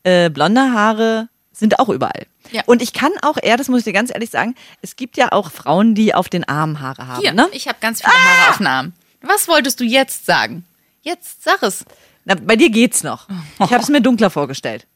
Äh, 0.04 0.30
blonde 0.30 0.72
Haare 0.72 1.28
sind 1.56 1.78
auch 1.78 1.88
überall. 1.88 2.26
Ja. 2.52 2.62
Und 2.66 2.82
ich 2.82 2.92
kann 2.92 3.12
auch 3.22 3.38
eher, 3.42 3.56
das 3.56 3.68
muss 3.68 3.78
ich 3.80 3.84
dir 3.84 3.92
ganz 3.92 4.10
ehrlich 4.12 4.30
sagen, 4.30 4.54
es 4.82 4.96
gibt 4.96 5.16
ja 5.16 5.32
auch 5.32 5.50
Frauen, 5.50 5.94
die 5.94 6.14
auf 6.14 6.28
den 6.28 6.44
Armen 6.44 6.80
Haare 6.80 7.06
haben. 7.06 7.20
Hier, 7.22 7.32
ne? 7.32 7.48
ich 7.52 7.66
habe 7.66 7.78
ganz 7.80 8.02
viele 8.02 8.12
Haare 8.12 8.50
auf 8.50 8.58
den 8.58 8.66
Arm. 8.66 8.92
Was 9.22 9.48
wolltest 9.48 9.80
du 9.80 9.84
jetzt 9.84 10.26
sagen? 10.26 10.64
Jetzt 11.02 11.42
sag 11.42 11.62
es. 11.62 11.84
Na, 12.24 12.34
bei 12.34 12.56
dir 12.56 12.70
geht's 12.70 13.02
noch. 13.02 13.28
Ich 13.60 13.72
habe 13.72 13.78
es 13.82 13.88
mir 13.88 14.00
dunkler 14.02 14.30
vorgestellt. 14.30 14.86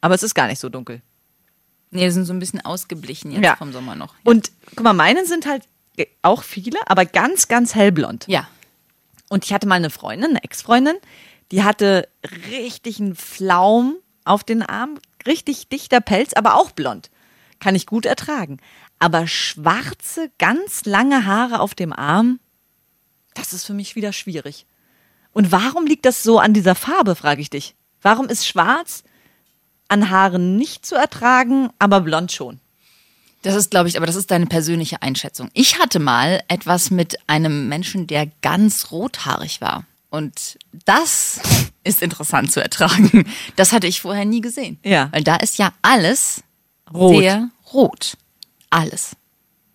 Aber 0.00 0.14
es 0.14 0.22
ist 0.22 0.34
gar 0.34 0.46
nicht 0.48 0.58
so 0.58 0.68
dunkel. 0.68 1.00
Nee, 1.90 2.04
die 2.04 2.10
sind 2.10 2.24
so 2.26 2.32
ein 2.32 2.38
bisschen 2.38 2.64
ausgeblichen 2.64 3.32
jetzt 3.32 3.42
Ja. 3.44 3.56
vom 3.56 3.72
Sommer 3.72 3.94
noch. 3.94 4.14
Und 4.24 4.52
guck 4.76 4.84
mal, 4.84 4.92
meine 4.92 5.24
sind 5.26 5.46
halt 5.46 5.64
auch 6.22 6.42
viele, 6.42 6.78
aber 6.86 7.04
ganz, 7.04 7.48
ganz 7.48 7.74
hellblond. 7.74 8.26
Ja. 8.28 8.48
Und 9.28 9.44
ich 9.44 9.52
hatte 9.52 9.66
mal 9.66 9.76
eine 9.76 9.90
Freundin, 9.90 10.30
eine 10.30 10.42
Ex-Freundin, 10.44 10.96
die 11.52 11.64
hatte 11.64 12.08
richtig 12.50 13.00
einen 13.00 13.14
Flaum 13.16 13.96
auf 14.24 14.44
den 14.44 14.62
Arm, 14.62 14.98
richtig 15.26 15.68
dichter 15.68 16.00
Pelz, 16.00 16.32
aber 16.34 16.54
auch 16.54 16.70
blond. 16.70 17.10
Kann 17.58 17.74
ich 17.74 17.86
gut 17.86 18.06
ertragen. 18.06 18.58
Aber 18.98 19.26
schwarze, 19.26 20.30
ganz 20.38 20.84
lange 20.84 21.26
Haare 21.26 21.60
auf 21.60 21.74
dem 21.74 21.92
Arm, 21.92 22.40
das 23.34 23.52
ist 23.52 23.64
für 23.64 23.74
mich 23.74 23.96
wieder 23.96 24.12
schwierig. 24.12 24.66
Und 25.32 25.52
warum 25.52 25.86
liegt 25.86 26.04
das 26.04 26.22
so 26.22 26.38
an 26.38 26.54
dieser 26.54 26.74
Farbe, 26.74 27.14
frage 27.14 27.40
ich 27.40 27.50
dich. 27.50 27.74
Warum 28.02 28.28
ist 28.28 28.46
schwarz 28.46 29.04
an 29.88 30.10
Haaren 30.10 30.56
nicht 30.56 30.84
zu 30.84 30.94
ertragen, 30.94 31.70
aber 31.78 32.00
blond 32.00 32.32
schon? 32.32 32.60
Das 33.42 33.54
ist, 33.54 33.70
glaube 33.70 33.88
ich, 33.88 33.96
aber 33.96 34.06
das 34.06 34.16
ist 34.16 34.30
deine 34.30 34.46
persönliche 34.46 35.02
Einschätzung. 35.02 35.50
Ich 35.54 35.78
hatte 35.78 35.98
mal 35.98 36.42
etwas 36.48 36.90
mit 36.90 37.16
einem 37.26 37.68
Menschen, 37.68 38.06
der 38.06 38.26
ganz 38.42 38.90
rothaarig 38.90 39.60
war. 39.60 39.86
Und 40.10 40.58
das 40.84 41.40
ist 41.84 42.02
interessant 42.02 42.52
zu 42.52 42.60
ertragen. 42.60 43.24
Das 43.56 43.72
hatte 43.72 43.86
ich 43.86 44.00
vorher 44.00 44.24
nie 44.24 44.40
gesehen. 44.40 44.78
Ja. 44.84 45.08
Weil 45.12 45.24
da 45.24 45.36
ist 45.36 45.58
ja 45.58 45.72
alles 45.82 46.42
Rot. 46.92 47.18
sehr 47.20 47.50
rot. 47.72 48.16
Alles. 48.70 49.16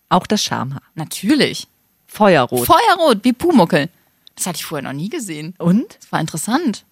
Auch 0.09 0.27
das 0.27 0.43
Schamhaar. 0.43 0.81
Natürlich. 0.93 1.67
Feuerrot. 2.05 2.67
Feuerrot, 2.67 3.23
wie 3.23 3.33
Pumuckel. 3.33 3.89
Das 4.35 4.45
hatte 4.45 4.57
ich 4.57 4.65
vorher 4.65 4.83
noch 4.83 4.97
nie 4.97 5.09
gesehen. 5.09 5.55
Und? 5.57 5.97
Das 5.99 6.11
war 6.11 6.19
interessant. 6.19 6.85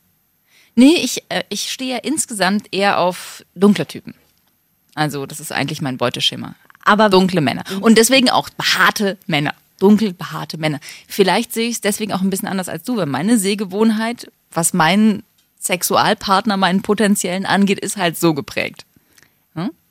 Nee, 0.75 0.95
ich, 0.95 1.23
äh, 1.29 1.43
ich 1.50 1.71
stehe 1.71 1.95
ja 1.95 1.97
insgesamt 2.00 2.67
eher 2.71 3.00
auf 3.00 3.45
dunkle 3.53 3.85
Typen. 3.85 4.15
Also, 4.95 5.25
das 5.25 5.39
ist 5.39 5.51
eigentlich 5.51 5.81
mein 5.81 5.97
Beuteschimmer. 5.97 6.55
Aber 6.83 7.09
Dunkle 7.09 7.41
Männer. 7.41 7.63
Und 7.81 7.97
deswegen 7.97 8.29
auch 8.29 8.50
behaarte 8.50 9.17
Männer. 9.25 9.53
Dunkel 9.79 10.13
behaarte 10.13 10.57
Männer. 10.57 10.79
Vielleicht 11.07 11.53
sehe 11.53 11.67
ich 11.67 11.75
es 11.75 11.81
deswegen 11.81 12.13
auch 12.13 12.21
ein 12.21 12.29
bisschen 12.29 12.47
anders 12.47 12.69
als 12.69 12.83
du, 12.83 12.95
weil 12.97 13.05
meine 13.05 13.37
Sehgewohnheit, 13.37 14.31
was 14.51 14.73
meinen 14.73 15.23
Sexualpartner, 15.59 16.57
meinen 16.57 16.81
potenziellen 16.81 17.45
angeht, 17.45 17.79
ist 17.79 17.97
halt 17.97 18.17
so 18.17 18.33
geprägt. 18.33 18.85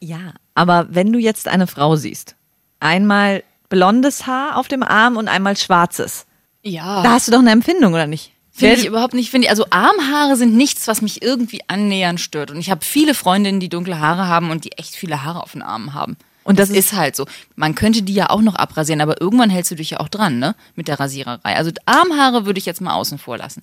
Ja, 0.00 0.32
aber 0.56 0.88
wenn 0.90 1.12
du 1.12 1.20
jetzt 1.20 1.46
eine 1.46 1.68
Frau 1.68 1.94
siehst, 1.94 2.34
einmal 2.80 3.44
blondes 3.68 4.26
Haar 4.26 4.56
auf 4.56 4.66
dem 4.66 4.82
Arm 4.82 5.16
und 5.16 5.28
einmal 5.28 5.56
schwarzes, 5.56 6.26
Ja. 6.64 7.04
da 7.04 7.12
hast 7.12 7.28
du 7.28 7.32
doch 7.32 7.38
eine 7.38 7.52
Empfindung, 7.52 7.94
oder 7.94 8.08
nicht? 8.08 8.32
Finde 8.50 8.76
ich 8.76 8.86
überhaupt 8.86 9.14
nicht. 9.14 9.30
Finde 9.30 9.46
ich, 9.46 9.50
also 9.50 9.64
Armhaare 9.70 10.36
sind 10.36 10.54
nichts, 10.56 10.88
was 10.88 11.00
mich 11.02 11.22
irgendwie 11.22 11.60
annähernd 11.68 12.20
stört. 12.20 12.50
Und 12.50 12.58
ich 12.58 12.70
habe 12.70 12.84
viele 12.84 13.14
Freundinnen, 13.14 13.60
die 13.60 13.68
dunkle 13.68 13.98
Haare 14.00 14.26
haben 14.26 14.50
und 14.50 14.64
die 14.64 14.72
echt 14.72 14.94
viele 14.96 15.22
Haare 15.22 15.42
auf 15.42 15.52
den 15.52 15.62
Armen 15.62 15.94
haben. 15.94 16.16
Und 16.44 16.58
das 16.58 16.68
das 16.68 16.78
ist 16.78 16.92
halt 16.92 17.16
so. 17.16 17.26
Man 17.54 17.74
könnte 17.74 18.02
die 18.02 18.14
ja 18.14 18.30
auch 18.30 18.40
noch 18.40 18.54
abrasieren, 18.54 19.00
aber 19.00 19.20
irgendwann 19.20 19.50
hältst 19.50 19.70
du 19.70 19.74
dich 19.74 19.90
ja 19.90 20.00
auch 20.00 20.08
dran, 20.08 20.38
ne? 20.38 20.54
Mit 20.74 20.88
der 20.88 20.98
Rasiererei. 20.98 21.56
Also 21.56 21.70
Armhaare 21.86 22.46
würde 22.46 22.58
ich 22.58 22.66
jetzt 22.66 22.80
mal 22.80 22.94
außen 22.94 23.18
vor 23.18 23.38
lassen. 23.38 23.62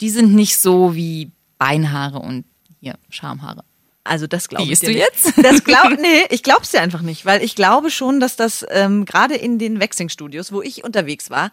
Die 0.00 0.10
sind 0.10 0.34
nicht 0.34 0.58
so 0.58 0.94
wie 0.94 1.30
Beinhaare 1.58 2.18
und 2.18 2.44
hier 2.80 2.98
Schamhaare. 3.10 3.64
Also 4.04 4.26
das 4.26 4.48
glaube 4.48 4.70
ich 4.70 4.80
dir 4.80 4.86
du 4.86 4.92
nicht. 4.92 5.04
jetzt? 5.04 5.32
Das 5.44 5.64
glaub, 5.64 5.90
nee, 6.00 6.24
ich 6.30 6.42
glaub's 6.42 6.70
dir 6.70 6.80
einfach 6.80 7.02
nicht, 7.02 7.26
weil 7.26 7.42
ich 7.42 7.54
glaube 7.54 7.90
schon, 7.90 8.20
dass 8.20 8.36
das 8.36 8.64
ähm, 8.70 9.04
gerade 9.04 9.34
in 9.34 9.58
den 9.58 9.80
Waxing-Studios, 9.80 10.52
wo 10.52 10.62
ich 10.62 10.84
unterwegs 10.84 11.30
war, 11.30 11.50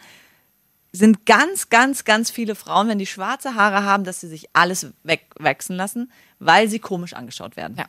sind 0.92 1.26
ganz, 1.26 1.70
ganz, 1.70 2.04
ganz 2.06 2.30
viele 2.30 2.54
Frauen, 2.54 2.88
wenn 2.88 3.00
die 3.00 3.08
schwarze 3.08 3.56
Haare 3.56 3.84
haben, 3.84 4.04
dass 4.04 4.22
sie 4.22 4.28
sich 4.28 4.50
alles 4.54 4.88
wegwachsen 5.04 5.76
lassen, 5.76 6.12
weil 6.38 6.70
sie 6.70 6.78
komisch 6.80 7.14
angeschaut 7.14 7.58
werden. 7.58 7.76
Ja. 7.78 7.86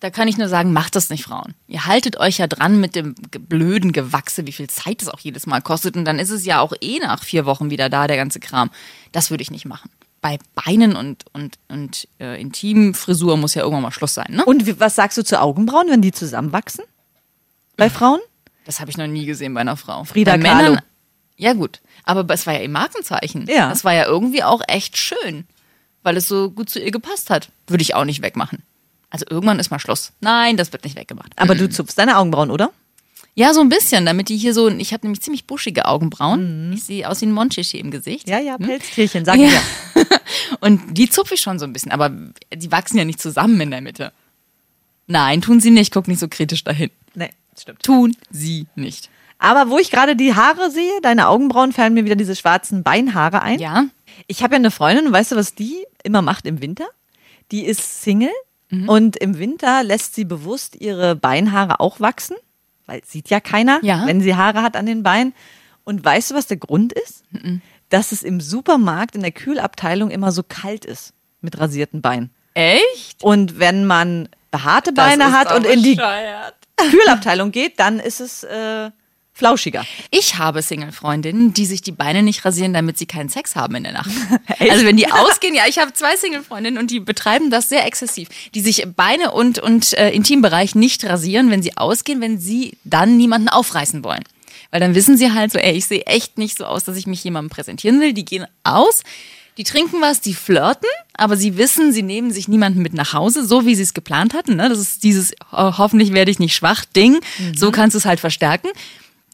Da 0.00 0.10
kann 0.10 0.28
ich 0.28 0.38
nur 0.38 0.48
sagen, 0.48 0.72
macht 0.72 0.94
das 0.94 1.10
nicht, 1.10 1.24
Frauen. 1.24 1.54
Ihr 1.66 1.86
haltet 1.86 2.18
euch 2.18 2.38
ja 2.38 2.46
dran 2.46 2.80
mit 2.80 2.94
dem 2.94 3.14
blöden 3.14 3.90
Gewachse, 3.92 4.46
wie 4.46 4.52
viel 4.52 4.70
Zeit 4.70 5.02
das 5.02 5.08
auch 5.08 5.18
jedes 5.18 5.46
Mal 5.46 5.60
kostet. 5.60 5.96
Und 5.96 6.04
dann 6.04 6.20
ist 6.20 6.30
es 6.30 6.44
ja 6.44 6.60
auch 6.60 6.72
eh 6.80 7.00
nach 7.00 7.24
vier 7.24 7.46
Wochen 7.46 7.70
wieder 7.70 7.88
da, 7.88 8.06
der 8.06 8.16
ganze 8.16 8.38
Kram. 8.38 8.70
Das 9.10 9.30
würde 9.30 9.42
ich 9.42 9.50
nicht 9.50 9.64
machen. 9.64 9.90
Bei 10.20 10.38
Beinen 10.54 10.94
und, 10.94 11.24
und, 11.32 11.58
und 11.68 12.08
äh, 12.20 12.40
Intimfrisur 12.40 13.36
muss 13.36 13.54
ja 13.54 13.62
irgendwann 13.62 13.82
mal 13.82 13.92
Schluss 13.92 14.14
sein, 14.14 14.28
ne? 14.30 14.44
Und 14.44 14.80
was 14.80 14.94
sagst 14.94 15.18
du 15.18 15.24
zu 15.24 15.40
Augenbrauen, 15.40 15.88
wenn 15.88 16.02
die 16.02 16.12
zusammenwachsen? 16.12 16.84
Bei 17.76 17.88
Frauen? 17.88 18.20
Das 18.64 18.80
habe 18.80 18.90
ich 18.90 18.96
noch 18.96 19.06
nie 19.06 19.26
gesehen 19.26 19.54
bei 19.54 19.60
einer 19.60 19.76
Frau. 19.76 20.04
Frida 20.04 20.36
bei 20.36 20.42
Kahlo. 20.42 20.62
Männern, 20.62 20.82
ja 21.36 21.52
gut, 21.52 21.80
aber 22.02 22.26
es 22.34 22.46
war 22.46 22.54
ja 22.54 22.60
ihr 22.60 22.68
Markenzeichen. 22.68 23.46
Ja. 23.46 23.68
Das 23.68 23.84
war 23.84 23.94
ja 23.94 24.06
irgendwie 24.06 24.42
auch 24.42 24.60
echt 24.66 24.96
schön, 24.96 25.46
weil 26.02 26.16
es 26.16 26.26
so 26.26 26.50
gut 26.50 26.68
zu 26.68 26.80
ihr 26.80 26.90
gepasst 26.90 27.30
hat. 27.30 27.50
Würde 27.68 27.82
ich 27.82 27.94
auch 27.94 28.04
nicht 28.04 28.20
wegmachen. 28.22 28.64
Also 29.10 29.24
irgendwann 29.28 29.58
ist 29.58 29.70
mal 29.70 29.78
Schluss. 29.78 30.12
Nein, 30.20 30.56
das 30.56 30.72
wird 30.72 30.84
nicht 30.84 30.96
weggemacht. 30.96 31.32
Aber 31.36 31.54
du 31.54 31.68
zupfst 31.68 31.98
deine 31.98 32.18
Augenbrauen, 32.18 32.50
oder? 32.50 32.70
Ja, 33.34 33.54
so 33.54 33.60
ein 33.60 33.68
bisschen, 33.68 34.04
damit 34.04 34.28
die 34.28 34.36
hier 34.36 34.52
so, 34.52 34.68
ich 34.68 34.92
habe 34.92 35.06
nämlich 35.06 35.22
ziemlich 35.22 35.46
buschige 35.46 35.84
Augenbrauen. 35.86 36.72
Ich 36.74 36.84
sehe 36.84 37.08
aus 37.08 37.20
wie 37.20 37.26
ein 37.26 37.32
Monchichi 37.32 37.78
im 37.78 37.90
Gesicht. 37.90 38.26
Mhm. 38.26 38.32
Ja, 38.32 38.38
ja, 38.40 38.58
Pelztierchen, 38.58 39.24
sag 39.24 39.36
Ja. 39.38 39.48
mir. 39.48 39.60
Und 40.60 40.80
die 40.98 41.08
zupfe 41.08 41.34
ich 41.34 41.40
schon 41.40 41.58
so 41.58 41.64
ein 41.64 41.72
bisschen, 41.72 41.92
aber 41.92 42.10
die 42.54 42.72
wachsen 42.72 42.98
ja 42.98 43.04
nicht 43.04 43.20
zusammen 43.22 43.60
in 43.60 43.70
der 43.70 43.80
Mitte. 43.80 44.12
Nein, 45.06 45.40
tun 45.40 45.60
sie 45.60 45.70
nicht. 45.70 45.92
Guck 45.92 46.08
nicht 46.08 46.18
so 46.18 46.28
kritisch 46.28 46.64
dahin. 46.64 46.90
Nee, 47.14 47.30
stimmt. 47.58 47.82
Tun 47.82 48.16
sie 48.30 48.66
nicht. 48.74 49.08
Aber 49.38 49.70
wo 49.70 49.78
ich 49.78 49.90
gerade 49.90 50.16
die 50.16 50.34
Haare 50.34 50.70
sehe, 50.70 51.00
deine 51.02 51.28
Augenbrauen, 51.28 51.72
fallen 51.72 51.94
mir 51.94 52.04
wieder 52.04 52.16
diese 52.16 52.34
schwarzen 52.34 52.82
Beinhaare 52.82 53.40
ein. 53.40 53.60
Ja? 53.60 53.84
Ich 54.26 54.42
habe 54.42 54.54
ja 54.54 54.58
eine 54.58 54.72
Freundin, 54.72 55.06
und 55.06 55.12
weißt 55.12 55.32
du, 55.32 55.36
was 55.36 55.54
die 55.54 55.86
immer 56.02 56.22
macht 56.22 56.44
im 56.44 56.60
Winter? 56.60 56.86
Die 57.52 57.64
ist 57.64 58.02
Single 58.02 58.32
und 58.70 59.16
im 59.16 59.38
Winter 59.38 59.82
lässt 59.82 60.14
sie 60.14 60.24
bewusst 60.24 60.76
ihre 60.76 61.16
Beinhaare 61.16 61.80
auch 61.80 62.00
wachsen, 62.00 62.36
weil 62.86 63.02
sieht 63.04 63.30
ja 63.30 63.40
keiner, 63.40 63.78
Ja. 63.82 64.04
wenn 64.06 64.20
sie 64.20 64.34
Haare 64.34 64.62
hat 64.62 64.76
an 64.76 64.86
den 64.86 65.02
Beinen. 65.02 65.32
Und 65.84 66.04
weißt 66.04 66.30
du, 66.30 66.34
was 66.34 66.46
der 66.46 66.58
Grund 66.58 66.92
ist? 66.92 67.24
Dass 67.88 68.12
es 68.12 68.22
im 68.22 68.40
Supermarkt 68.42 69.14
in 69.14 69.22
der 69.22 69.30
Kühlabteilung 69.32 70.10
immer 70.10 70.32
so 70.32 70.42
kalt 70.46 70.84
ist 70.84 71.14
mit 71.40 71.58
rasierten 71.58 72.02
Beinen. 72.02 72.30
Echt? 72.52 73.22
Und 73.22 73.58
wenn 73.58 73.86
man 73.86 74.28
behaarte 74.50 74.92
Das 74.92 75.06
Beine 75.06 75.32
hat 75.32 75.54
und 75.54 75.64
in 75.64 75.82
die. 75.82 75.98
Kühlabteilung 76.90 77.50
geht, 77.52 77.80
dann 77.80 77.98
ist 77.98 78.20
es 78.20 78.44
äh, 78.44 78.90
flauschiger. 79.38 79.86
Ich 80.10 80.36
habe 80.36 80.60
Single-Freundinnen, 80.60 81.54
die 81.54 81.64
sich 81.64 81.80
die 81.80 81.92
Beine 81.92 82.22
nicht 82.22 82.44
rasieren, 82.44 82.74
damit 82.74 82.98
sie 82.98 83.06
keinen 83.06 83.28
Sex 83.28 83.56
haben 83.56 83.76
in 83.76 83.84
der 83.84 83.92
Nacht. 83.92 84.10
also 84.58 84.84
wenn 84.84 84.96
die 84.96 85.10
ausgehen, 85.10 85.54
ja, 85.54 85.62
ich 85.68 85.78
habe 85.78 85.92
zwei 85.94 86.16
Single-Freundinnen 86.16 86.78
und 86.78 86.90
die 86.90 87.00
betreiben 87.00 87.50
das 87.50 87.68
sehr 87.68 87.86
exzessiv. 87.86 88.28
Die 88.54 88.60
sich 88.60 88.86
Beine 88.96 89.30
und, 89.30 89.58
und 89.60 89.94
äh, 89.94 90.10
Intimbereich 90.10 90.74
nicht 90.74 91.04
rasieren, 91.04 91.50
wenn 91.50 91.62
sie 91.62 91.76
ausgehen, 91.76 92.20
wenn 92.20 92.38
sie 92.38 92.76
dann 92.84 93.16
niemanden 93.16 93.48
aufreißen 93.48 94.02
wollen. 94.04 94.24
Weil 94.70 94.80
dann 94.80 94.94
wissen 94.94 95.16
sie 95.16 95.32
halt 95.32 95.52
so, 95.52 95.58
ey, 95.58 95.72
ich 95.72 95.86
sehe 95.86 96.02
echt 96.02 96.36
nicht 96.36 96.58
so 96.58 96.64
aus, 96.66 96.84
dass 96.84 96.96
ich 96.96 97.06
mich 97.06 97.22
jemandem 97.24 97.50
präsentieren 97.50 98.00
will. 98.00 98.12
Die 98.12 98.24
gehen 98.24 98.46
aus, 98.64 99.02
die 99.56 99.64
trinken 99.64 100.00
was, 100.00 100.20
die 100.20 100.34
flirten, 100.34 100.88
aber 101.14 101.36
sie 101.36 101.56
wissen, 101.56 101.92
sie 101.92 102.02
nehmen 102.02 102.32
sich 102.32 102.48
niemanden 102.48 102.82
mit 102.82 102.92
nach 102.92 103.12
Hause, 103.12 103.46
so 103.46 103.64
wie 103.66 103.76
sie 103.76 103.82
es 103.82 103.94
geplant 103.94 104.34
hatten. 104.34 104.56
Ne? 104.56 104.68
Das 104.68 104.78
ist 104.78 105.04
dieses, 105.04 105.32
oh, 105.52 105.78
hoffentlich 105.78 106.12
werde 106.12 106.30
ich 106.30 106.38
nicht 106.38 106.54
schwach 106.54 106.84
Ding. 106.84 107.20
So 107.56 107.70
kannst 107.70 107.94
du 107.94 107.98
es 107.98 108.04
halt 108.04 108.20
verstärken 108.20 108.68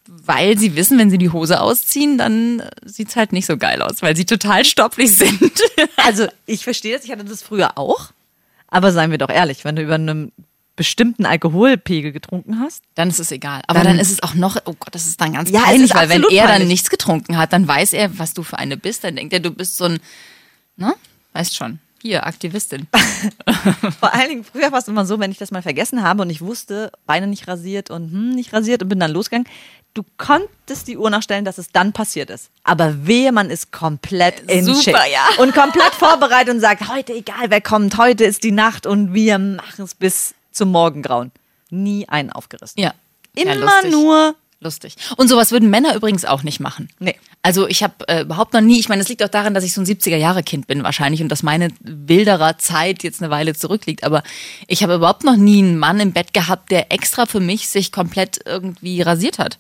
weil 0.09 0.59
sie 0.59 0.77
wissen, 0.77 0.99
wenn 0.99 1.11
sie 1.11 1.19
die 1.19 1.31
Hose 1.31 1.61
ausziehen, 1.61 2.19
dann 2.19 2.63
sieht's 2.85 3.17
halt 3.17 3.33
nicht 3.33 3.47
so 3.47 3.57
geil 3.57 3.81
aus, 3.83 4.03
weil 4.03 4.15
sie 4.17 4.25
total 4.27 4.65
stopplich 4.65 5.17
sind. 5.17 5.41
Also 5.97 6.27
ich 6.47 6.65
verstehe 6.65 6.97
das, 6.97 7.05
ich 7.05 7.11
hatte 7.13 7.25
das 7.25 7.43
früher 7.43 7.79
auch. 7.79 8.11
Aber 8.69 8.93
seien 8.93 9.11
wir 9.11 9.19
doch 9.19 9.31
ehrlich, 9.31 9.65
wenn 9.65 9.77
du 9.77 9.83
über 9.83 9.95
einem 9.95 10.33
bestimmten 10.77 11.25
Alkoholpegel 11.25 12.11
getrunken 12.11 12.59
hast, 12.59 12.83
dann 12.97 13.09
ist 13.09 13.21
es 13.21 13.31
egal. 13.31 13.63
Aber 13.69 13.79
Dann- 13.81 13.93
dann, 13.93 13.99
ist 14.01 14.11
es 14.11 14.23
auch 14.25 14.35
noch, 14.35 14.57
oh 14.65 14.75
Gott, 14.79 14.93
das 14.95 15.07
ist 15.07 15.21
dann 15.21 15.33
ganz 15.35 15.49
Ja, 15.51 15.61
peinlich, 15.61 15.95
weil 15.95 16.09
wenn 16.09 16.25
er 16.25 16.43
dann 16.43 16.49
peinlich. 16.51 16.69
nichts 16.69 16.91
getrunken 16.91 17.37
hat, 17.39 17.53
dann 17.53 17.69
weiß 17.69 17.93
er, 17.93 18.19
was 18.19 18.35
du 18.35 18.43
für 18.43 18.59
eine 18.59 18.77
bist. 18.77 19.05
Dann 19.05 19.15
denkt 19.15 19.33
er, 19.33 19.39
du 19.41 19.53
bist 19.53 19.77
so 19.77 19.85
ein, 19.85 20.01
ne? 20.77 20.95
Weißt 21.33 21.55
schon. 21.55 21.79
Hier, 22.07 22.27
Aktivistin. 22.27 22.87
Vor 23.99 24.13
allen 24.13 24.29
Dingen, 24.29 24.45
früher 24.45 24.71
war 24.71 24.79
es 24.79 24.89
immer 24.89 25.07
so, 25.07 25.19
wenn 25.21 25.31
ich 25.31 25.39
das 25.39 25.51
mal 25.51 25.63
vergessen 25.63 26.03
habe 26.03 26.21
und 26.21 26.29
ich 26.29 26.43
wusste, 26.43 26.93
Beine 27.07 27.27
nicht 27.27 27.49
rasiert 27.49 27.89
und 27.89 28.13
hm, 28.13 28.31
nicht 28.35 28.53
rasiert 28.53 28.83
und 28.83 28.91
bin 28.91 29.01
dann 29.01 29.11
losgegangen, 29.11 29.49
du 29.95 30.03
konntest 30.19 30.87
die 30.87 30.99
Uhr 30.99 31.09
nachstellen, 31.09 31.47
dass 31.47 31.57
es 31.57 31.73
dann 31.73 31.95
passiert 31.95 32.29
ist. 32.29 32.51
Aber 32.63 33.07
wehe, 33.07 33.33
man 33.33 33.49
ist 33.49 33.73
komplett 33.73 34.41
in 34.51 34.67
Super, 34.67 34.83
Shape 34.83 35.11
ja. 35.11 35.27
und 35.43 35.55
komplett 35.55 35.95
vorbereitet 35.95 36.53
und 36.53 36.61
sagt, 36.61 36.91
heute 36.91 37.15
egal, 37.15 37.49
wer 37.49 37.63
kommt, 37.63 37.97
heute 37.97 38.25
ist 38.25 38.45
die 38.45 38.53
Nacht 38.53 38.87
und 38.87 39.15
wir 39.15 39.39
machen 39.39 39.87
es 39.87 39.95
bis 39.95 40.35
zum 40.53 40.73
Morgengrauen. 40.73 41.33
Nie 41.71 42.07
einen 42.07 42.31
aufgerissen. 42.31 42.83
Ja. 42.83 42.93
Immer 43.35 43.83
ja, 43.83 43.89
nur, 43.89 44.35
Lustig. 44.65 44.97
Und 45.19 45.29
sowas 45.29 45.53
würden 45.53 45.69
Männer 45.69 45.95
übrigens 45.95 46.25
auch 46.25 46.43
nicht 46.43 46.59
machen. 46.59 46.89
Nee. 46.99 47.15
Also 47.43 47.69
ich 47.69 47.83
habe 47.83 47.93
äh, 48.09 48.23
überhaupt 48.23 48.55
noch 48.55 48.63
nie, 48.63 48.81
ich 48.81 48.89
meine, 48.89 49.03
es 49.03 49.09
liegt 49.11 49.23
auch 49.23 49.29
daran, 49.29 49.53
dass 49.53 49.63
ich 49.63 49.75
so 49.75 49.83
ein 49.83 49.87
70er-Jahre-Kind 49.87 50.67
bin 50.67 50.83
wahrscheinlich 50.83 51.21
und 51.23 51.29
dass 51.29 51.43
meine 51.43 51.69
wilderer 51.81 52.57
Zeit 52.57 53.03
jetzt 53.03 53.23
eine 53.23 53.31
Weile 53.31 53.55
zurückliegt. 53.55 54.05
Aber 54.05 54.23
ich 54.67 54.83
habe 54.83 54.95
überhaupt 54.95 55.23
noch 55.23 55.37
nie 55.37 55.59
einen 55.59 55.79
Mann 55.79 56.01
im 56.01 56.13
Bett 56.13 56.33
gehabt, 56.33 56.71
der 56.71 56.91
extra 56.91 57.27
für 57.27 57.41
mich 57.41 57.69
sich 57.69 57.93
komplett 57.93 58.41
irgendwie 58.47 59.03
rasiert 59.03 59.39
hat. 59.39 59.59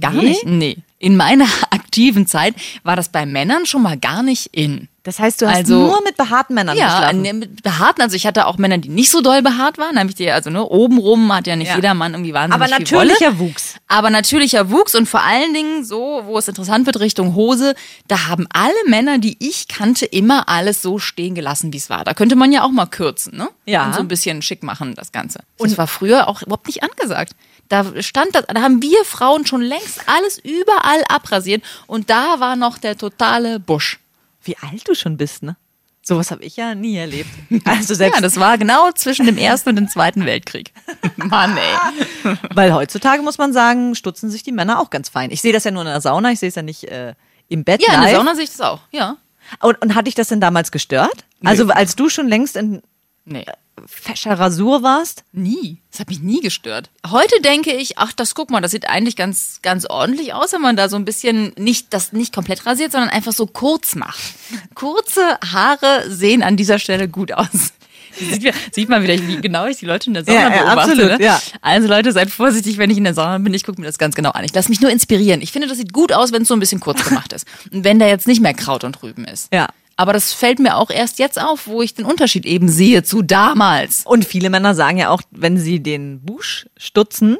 Gar 0.00 0.12
Nee? 0.12 0.28
nicht? 0.30 0.46
Nee. 0.46 0.76
In 0.98 1.16
meiner 1.16 1.46
aktiven 1.70 2.26
Zeit 2.26 2.54
war 2.82 2.96
das 2.96 3.10
bei 3.10 3.26
Männern 3.26 3.66
schon 3.66 3.82
mal 3.82 3.98
gar 3.98 4.22
nicht 4.22 4.46
in. 4.52 4.88
Das 5.06 5.18
heißt, 5.18 5.40
du 5.40 5.46
hast 5.46 5.56
Also- 5.56 5.74
nur 5.86 6.02
mit 6.02 6.16
behaarten 6.16 6.54
Männern 6.54 6.76
Ja, 6.76 6.86
geschlafen. 6.98 7.22
ne, 7.22 7.32
mit 7.32 7.62
behaarten, 7.62 8.02
also 8.02 8.16
ich 8.16 8.26
hatte 8.26 8.46
auch 8.46 8.58
Männer, 8.58 8.78
die 8.78 8.88
nicht 8.88 9.10
so 9.10 9.20
doll 9.20 9.40
behaart 9.40 9.78
waren, 9.78 9.98
habe 9.98 10.08
ich 10.10 10.16
dir, 10.16 10.34
also 10.34 10.50
ne, 10.50 10.64
obenrum 10.64 11.32
hat 11.34 11.46
ja 11.46 11.56
nicht 11.56 11.68
Ja. 11.68 11.76
jeder 11.76 11.94
Mann 11.94 12.12
irgendwie 12.12 12.34
wahnsinnig 12.34 12.54
Aber 12.74 12.76
viel 12.84 12.96
Wolle. 12.96 13.06
natürlicher 13.12 13.38
Wuchs. 13.38 13.74
Aber 13.88 14.10
natürlicher 14.10 14.70
Wuchs 14.70 14.94
und 14.94 15.08
vor 15.08 15.22
allen 15.22 15.54
Dingen 15.54 15.84
so, 15.84 16.22
wo 16.26 16.36
es 16.38 16.48
interessant 16.48 16.86
wird, 16.86 17.00
Richtung 17.00 17.34
Hose, 17.34 17.74
da 18.08 18.26
haben 18.26 18.46
alle 18.52 18.74
Männer, 18.86 19.18
die 19.18 19.36
ich 19.38 19.68
kannte, 19.68 20.04
immer 20.06 20.48
alles 20.48 20.82
so 20.82 20.98
stehen 20.98 21.34
gelassen, 21.34 21.72
wie 21.72 21.76
es 21.78 21.88
war. 21.88 22.04
Da 22.04 22.12
könnte 22.12 22.34
man 22.36 22.50
ja 22.52 22.62
auch 22.64 22.70
mal 22.70 22.86
kürzen, 22.86 23.36
ne? 23.36 23.48
Ja. 23.64 23.86
Und 23.86 23.94
so 23.94 24.00
ein 24.00 24.08
bisschen 24.08 24.42
schick 24.42 24.62
machen, 24.62 24.94
das 24.96 25.12
Ganze. 25.12 25.40
Und 25.58 25.70
das 25.70 25.78
war 25.78 25.86
früher 25.86 26.28
auch 26.28 26.42
überhaupt 26.42 26.66
nicht 26.66 26.82
angesagt. 26.82 27.32
Da 27.68 27.84
stand 28.00 28.34
das, 28.34 28.44
da 28.46 28.60
haben 28.60 28.80
wir 28.82 29.04
Frauen 29.04 29.44
schon 29.46 29.60
längst 29.62 30.00
alles 30.06 30.38
überall 30.38 31.02
abrasiert 31.08 31.62
und 31.86 32.10
da 32.10 32.38
war 32.38 32.54
noch 32.56 32.78
der 32.78 32.96
totale 32.96 33.58
Busch. 33.60 33.98
Wie 34.46 34.56
alt 34.58 34.88
du 34.88 34.94
schon 34.94 35.16
bist, 35.16 35.42
ne? 35.42 35.56
Sowas 36.02 36.30
habe 36.30 36.44
ich 36.44 36.56
ja 36.56 36.74
nie 36.76 36.96
erlebt. 36.96 37.28
Also 37.64 37.94
selbst, 37.96 38.14
Ja, 38.16 38.20
das 38.22 38.38
war 38.38 38.56
genau 38.58 38.92
zwischen 38.92 39.26
dem 39.26 39.36
Ersten 39.38 39.70
und 39.70 39.76
dem 39.76 39.88
Zweiten 39.88 40.24
Weltkrieg. 40.24 40.72
Mann, 41.16 41.56
ey. 41.56 42.36
weil 42.54 42.72
heutzutage 42.72 43.22
muss 43.22 43.38
man 43.38 43.52
sagen, 43.52 43.94
stutzen 43.96 44.30
sich 44.30 44.44
die 44.44 44.52
Männer 44.52 44.78
auch 44.78 44.90
ganz 44.90 45.08
fein. 45.08 45.30
Ich 45.32 45.40
sehe 45.42 45.52
das 45.52 45.64
ja 45.64 45.72
nur 45.72 45.82
in 45.82 45.88
der 45.88 46.00
Sauna, 46.00 46.30
ich 46.30 46.38
sehe 46.38 46.48
es 46.48 46.54
ja 46.54 46.62
nicht 46.62 46.84
äh, 46.84 47.14
im 47.48 47.64
Bett 47.64 47.82
Ja, 47.82 47.94
in 47.94 48.00
live. 48.00 48.10
der 48.10 48.18
Sauna 48.18 48.34
sehe 48.36 48.44
ich 48.44 48.50
das 48.50 48.60
auch, 48.60 48.80
ja. 48.92 49.16
Und, 49.60 49.80
und 49.82 49.94
hat 49.96 50.06
dich 50.06 50.14
das 50.14 50.28
denn 50.28 50.40
damals 50.40 50.70
gestört? 50.70 51.24
Also 51.44 51.68
als 51.68 51.96
du 51.96 52.08
schon 52.08 52.28
längst 52.28 52.56
in 52.56 52.82
Nee. 53.28 53.44
fescher 53.86 54.38
Rasur 54.38 54.82
warst? 54.82 55.24
Nie. 55.32 55.78
Das 55.90 56.00
hat 56.00 56.08
mich 56.08 56.20
nie 56.20 56.40
gestört. 56.40 56.90
Heute 57.10 57.40
denke 57.42 57.72
ich, 57.72 57.98
ach, 57.98 58.12
das 58.12 58.34
guck 58.34 58.50
mal, 58.50 58.60
das 58.60 58.70
sieht 58.70 58.88
eigentlich 58.88 59.16
ganz, 59.16 59.58
ganz 59.62 59.84
ordentlich 59.84 60.32
aus, 60.32 60.52
wenn 60.52 60.62
man 60.62 60.76
da 60.76 60.88
so 60.88 60.96
ein 60.96 61.04
bisschen 61.04 61.52
nicht, 61.58 61.92
das 61.92 62.12
nicht 62.12 62.32
komplett 62.34 62.64
rasiert, 62.66 62.92
sondern 62.92 63.10
einfach 63.10 63.32
so 63.32 63.46
kurz 63.46 63.94
macht. 63.96 64.18
Kurze 64.74 65.38
Haare 65.52 66.04
sehen 66.08 66.42
an 66.42 66.56
dieser 66.56 66.78
Stelle 66.78 67.08
gut 67.08 67.32
aus. 67.32 67.48
Sieht, 68.18 68.44
man- 68.44 68.54
sieht 68.72 68.88
man 68.88 69.02
wieder, 69.02 69.12
wie 69.28 69.42
genau 69.42 69.66
ich 69.66 69.76
die 69.76 69.84
Leute 69.84 70.06
in 70.08 70.14
der 70.14 70.24
Sauna 70.24 70.38
Ja, 70.40 70.48
ja, 70.48 70.62
beobachte. 70.64 70.92
absolut, 70.92 71.18
ne? 71.18 71.24
ja. 71.26 71.38
Also 71.60 71.86
Leute, 71.86 72.12
seid 72.12 72.30
vorsichtig, 72.30 72.78
wenn 72.78 72.88
ich 72.88 72.96
in 72.96 73.04
der 73.04 73.12
Sauna 73.12 73.36
bin. 73.36 73.52
Ich 73.52 73.62
gucke 73.62 73.78
mir 73.78 73.86
das 73.86 73.98
ganz 73.98 74.14
genau 74.14 74.30
an. 74.30 74.42
Ich 74.42 74.54
lasse 74.54 74.70
mich 74.70 74.80
nur 74.80 74.90
inspirieren. 74.90 75.42
Ich 75.42 75.52
finde, 75.52 75.68
das 75.68 75.76
sieht 75.76 75.92
gut 75.92 76.12
aus, 76.14 76.32
wenn 76.32 76.40
es 76.40 76.48
so 76.48 76.54
ein 76.54 76.60
bisschen 76.60 76.80
kurz 76.80 77.04
gemacht 77.04 77.34
ist. 77.34 77.46
Und 77.70 77.84
wenn 77.84 77.98
da 77.98 78.06
jetzt 78.06 78.26
nicht 78.26 78.40
mehr 78.40 78.54
Kraut 78.54 78.84
und 78.84 79.02
Rüben 79.02 79.26
ist. 79.26 79.52
Ja. 79.52 79.68
Aber 79.96 80.12
das 80.12 80.32
fällt 80.32 80.58
mir 80.58 80.76
auch 80.76 80.90
erst 80.90 81.18
jetzt 81.18 81.40
auf, 81.40 81.66
wo 81.66 81.80
ich 81.80 81.94
den 81.94 82.04
Unterschied 82.04 82.44
eben 82.44 82.68
sehe 82.68 83.02
zu 83.02 83.22
damals. 83.22 84.02
Und 84.04 84.24
viele 84.26 84.50
Männer 84.50 84.74
sagen 84.74 84.98
ja 84.98 85.08
auch, 85.10 85.22
wenn 85.30 85.56
sie 85.58 85.80
den 85.82 86.20
Busch 86.20 86.66
stutzen, 86.76 87.38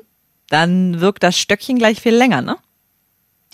dann 0.48 1.00
wirkt 1.00 1.22
das 1.22 1.38
Stöckchen 1.38 1.76
gleich 1.78 2.00
viel 2.00 2.14
länger, 2.14 2.40
ne? 2.40 2.56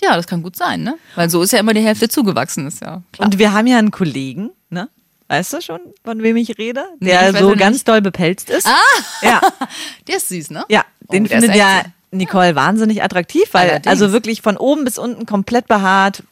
Ja, 0.01 0.15
das 0.15 0.27
kann 0.27 0.41
gut 0.43 0.55
sein, 0.55 0.83
ne? 0.83 0.97
Weil 1.15 1.29
so 1.29 1.41
ist 1.41 1.51
ja 1.53 1.59
immer 1.59 1.73
die 1.73 1.81
Hälfte 1.81 2.07
zugewachsen, 2.09 2.67
ist 2.67 2.81
ja 2.81 3.01
klar. 3.11 3.25
Und 3.25 3.39
wir 3.39 3.51
haben 3.53 3.67
ja 3.67 3.77
einen 3.77 3.91
Kollegen, 3.91 4.51
ne? 4.69 4.89
Weißt 5.27 5.53
du 5.53 5.61
schon, 5.61 5.79
von 6.03 6.21
wem 6.21 6.35
ich 6.37 6.57
rede? 6.57 6.83
Nee, 6.99 7.09
Der 7.09 7.29
ich 7.29 7.35
weiß 7.35 7.41
so 7.41 7.55
ganz 7.55 7.75
nicht. 7.77 7.87
doll 7.87 8.01
bepelzt 8.01 8.49
ist. 8.49 8.67
Ah! 8.67 9.01
Ja, 9.21 9.41
Der 10.07 10.17
ist 10.17 10.29
süß, 10.29 10.51
ne? 10.51 10.65
ja. 10.69 10.83
Den 11.11 11.25
Oh, 11.25 11.27
der 11.27 11.37
ist 11.37 11.43
findet 11.43 11.59
ja. 11.59 11.83
Nicole 12.11 12.55
wahnsinnig 12.55 13.01
attraktiv, 13.03 13.43
weil 13.53 13.69
Allerdings. 13.69 13.87
also 13.87 14.11
wirklich 14.11 14.41
von 14.41 14.55
oben 14.57 14.83
bis 14.85 14.97
unten 14.99 15.25
komplett 15.25 15.67
behaart, 15.67 16.23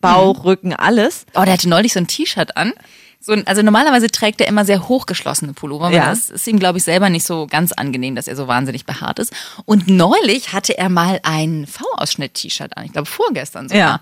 Bauch, 0.00 0.44
Rücken, 0.44 0.74
alles. 0.74 1.26
Oh, 1.34 1.42
der 1.42 1.54
hatte 1.54 1.68
neulich 1.68 1.92
so 1.92 2.00
ein 2.00 2.06
T-Shirt 2.06 2.56
an. 2.56 2.72
So 3.20 3.32
ein, 3.32 3.46
also 3.46 3.62
normalerweise 3.62 4.08
trägt 4.08 4.40
er 4.40 4.46
immer 4.46 4.64
sehr 4.64 4.88
hochgeschlossene 4.88 5.52
Pullover. 5.52 5.90
Ja. 5.90 5.96
Ja. 5.96 6.10
Das 6.10 6.30
ist 6.30 6.46
ihm, 6.46 6.58
glaube 6.58 6.78
ich, 6.78 6.84
selber 6.84 7.08
nicht 7.10 7.26
so 7.26 7.46
ganz 7.46 7.72
angenehm, 7.72 8.14
dass 8.14 8.28
er 8.28 8.36
so 8.36 8.46
wahnsinnig 8.46 8.84
behaart 8.84 9.18
ist. 9.18 9.32
Und 9.64 9.88
neulich 9.88 10.52
hatte 10.52 10.78
er 10.78 10.88
mal 10.88 11.20
ein 11.22 11.66
V-Ausschnitt-T-Shirt 11.66 12.76
an. 12.76 12.84
Ich 12.84 12.92
glaube, 12.92 13.06
vorgestern 13.06 13.68
sogar. 13.68 13.78
Ja. 13.78 14.00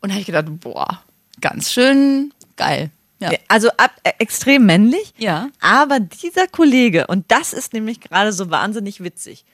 Und 0.00 0.10
da 0.10 0.14
habe 0.14 0.20
ich 0.20 0.26
gedacht, 0.26 0.46
boah, 0.60 1.02
ganz 1.40 1.72
schön 1.72 2.32
geil. 2.56 2.90
Ja. 3.20 3.30
Also 3.48 3.68
ab, 3.70 3.92
äh, 4.04 4.12
extrem 4.18 4.66
männlich. 4.66 5.12
Ja. 5.18 5.48
Aber 5.60 5.98
dieser 6.00 6.46
Kollege, 6.46 7.06
und 7.08 7.24
das 7.28 7.52
ist 7.52 7.72
nämlich 7.72 8.00
gerade 8.00 8.32
so 8.32 8.50
wahnsinnig 8.50 9.02
witzig, 9.02 9.44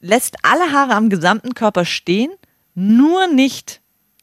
lässt 0.00 0.36
alle 0.42 0.72
Haare 0.72 0.94
am 0.94 1.08
gesamten 1.08 1.54
Körper 1.54 1.84
stehen, 1.84 2.30
nur 2.74 3.26
nicht 3.28 3.80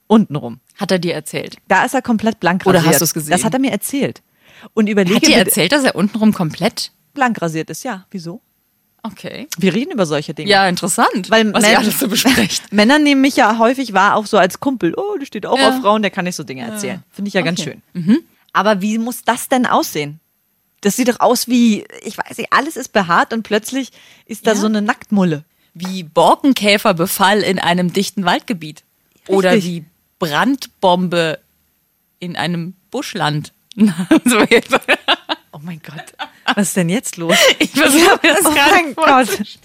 untenrum. 0.07 0.59
Hat 0.81 0.91
er 0.91 0.99
dir 0.99 1.13
erzählt? 1.13 1.57
Da 1.67 1.85
ist 1.85 1.93
er 1.93 2.01
komplett 2.01 2.39
blank 2.39 2.63
Oder 2.65 2.79
rasiert. 2.79 2.93
hast 2.95 3.01
du's 3.01 3.13
gesehen? 3.13 3.31
Das 3.31 3.43
hat 3.43 3.53
er 3.53 3.59
mir 3.59 3.71
erzählt. 3.71 4.21
Und 4.73 4.87
überlege, 4.89 5.15
Hat 5.15 5.27
dir 5.27 5.37
erzählt, 5.37 5.71
dass 5.71 5.83
er 5.83 5.95
untenrum 5.95 6.33
komplett? 6.33 6.91
blank 7.13 7.41
rasiert 7.41 7.69
ist, 7.69 7.83
ja. 7.83 8.05
Wieso? 8.11 8.41
Okay. 9.03 9.47
Wir 9.57 9.73
reden 9.73 9.91
über 9.91 10.05
solche 10.05 10.33
Dinge. 10.33 10.49
Ja, 10.49 10.67
interessant. 10.67 11.29
Weil 11.29 11.51
was 11.53 11.63
Män- 11.63 11.71
ihr 11.71 11.79
alles 11.79 11.99
so 11.99 12.07
besprecht. 12.07 12.63
Männer 12.71 12.99
nehmen 12.99 13.21
mich 13.21 13.35
ja 13.35 13.57
häufig 13.57 13.93
wahr, 13.93 14.15
auch 14.15 14.25
so 14.27 14.37
als 14.37 14.59
Kumpel. 14.59 14.93
Oh, 14.95 15.17
der 15.17 15.25
steht 15.25 15.45
auch 15.45 15.57
Ja. 15.57 15.69
auf 15.69 15.81
Frauen, 15.81 16.01
der 16.03 16.11
kann 16.11 16.25
nicht 16.25 16.35
so 16.35 16.43
Dinge 16.43 16.61
erzählen. 16.63 17.03
Finde 17.11 17.29
ich 17.29 17.33
ja 17.33 17.41
ganz 17.41 17.59
Okay. 17.61 17.79
Mhm. 17.93 18.03
schön. 18.05 18.23
Aber 18.53 18.81
wie 18.81 18.97
muss 18.97 19.23
das 19.23 19.49
denn 19.49 19.65
aussehen? 19.65 20.19
Das 20.81 20.95
sieht 20.95 21.07
doch 21.09 21.19
aus 21.19 21.47
wie, 21.47 21.83
ich 22.03 22.17
weiß 22.17 22.37
nicht, 22.37 22.53
alles 22.53 22.75
ist 22.75 22.93
behaart 22.93 23.33
und 23.33 23.43
plötzlich 23.43 23.91
ist 24.25 24.45
da 24.47 24.51
Ja. 24.51 24.57
so 24.57 24.65
eine 24.67 24.81
Nacktmulle. 24.81 25.43
wie 25.73 26.03
Borkenkäferbefall 26.03 27.39
in 27.41 27.57
einem 27.59 27.93
dichten 27.93 28.25
Waldgebiet. 28.25 28.83
Oder 29.27 29.51
Richtig. 29.53 29.71
wie 29.71 29.85
Brandbombe 30.21 31.39
in 32.19 32.35
einem 32.35 32.75
Buschland. 32.91 33.53
Oh 35.53 35.59
mein 35.61 35.81
Gott. 35.81 36.13
Was 36.55 36.69
ist 36.69 36.77
denn 36.77 36.87
jetzt 36.89 37.17
los? 37.17 37.35
Ich 37.59 37.71
versuche 37.71 38.19
mir 38.23 38.33
das 38.35 38.45
Oh 38.45 38.51
gerade 38.53 38.93
Gott. 38.93 39.57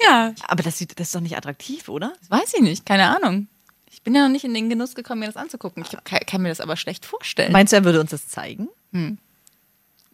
Ja, 0.00 0.32
Aber 0.46 0.62
das, 0.62 0.78
sieht, 0.78 0.98
das 1.00 1.08
ist 1.08 1.14
doch 1.14 1.20
nicht 1.20 1.36
attraktiv, 1.36 1.88
oder? 1.88 2.12
das 2.20 2.30
weiß 2.30 2.54
ich 2.54 2.60
nicht, 2.60 2.86
keine 2.86 3.08
Ahnung. 3.16 3.48
Ich 3.90 4.02
bin 4.02 4.14
ja 4.14 4.22
noch 4.22 4.28
nicht 4.32 4.44
in 4.44 4.54
den 4.54 4.68
Genuss 4.68 4.94
gekommen, 4.94 5.20
mir 5.20 5.26
das 5.26 5.36
anzugucken. 5.36 5.82
Ich 5.82 5.90
kann, 6.04 6.20
kann 6.26 6.42
mir 6.42 6.50
das 6.50 6.60
aber 6.60 6.76
schlecht 6.76 7.06
vorstellen. 7.06 7.52
Meinst 7.52 7.72
du, 7.72 7.76
er 7.78 7.84
würde 7.84 8.00
uns 8.00 8.10
das 8.10 8.28
zeigen? 8.28 8.68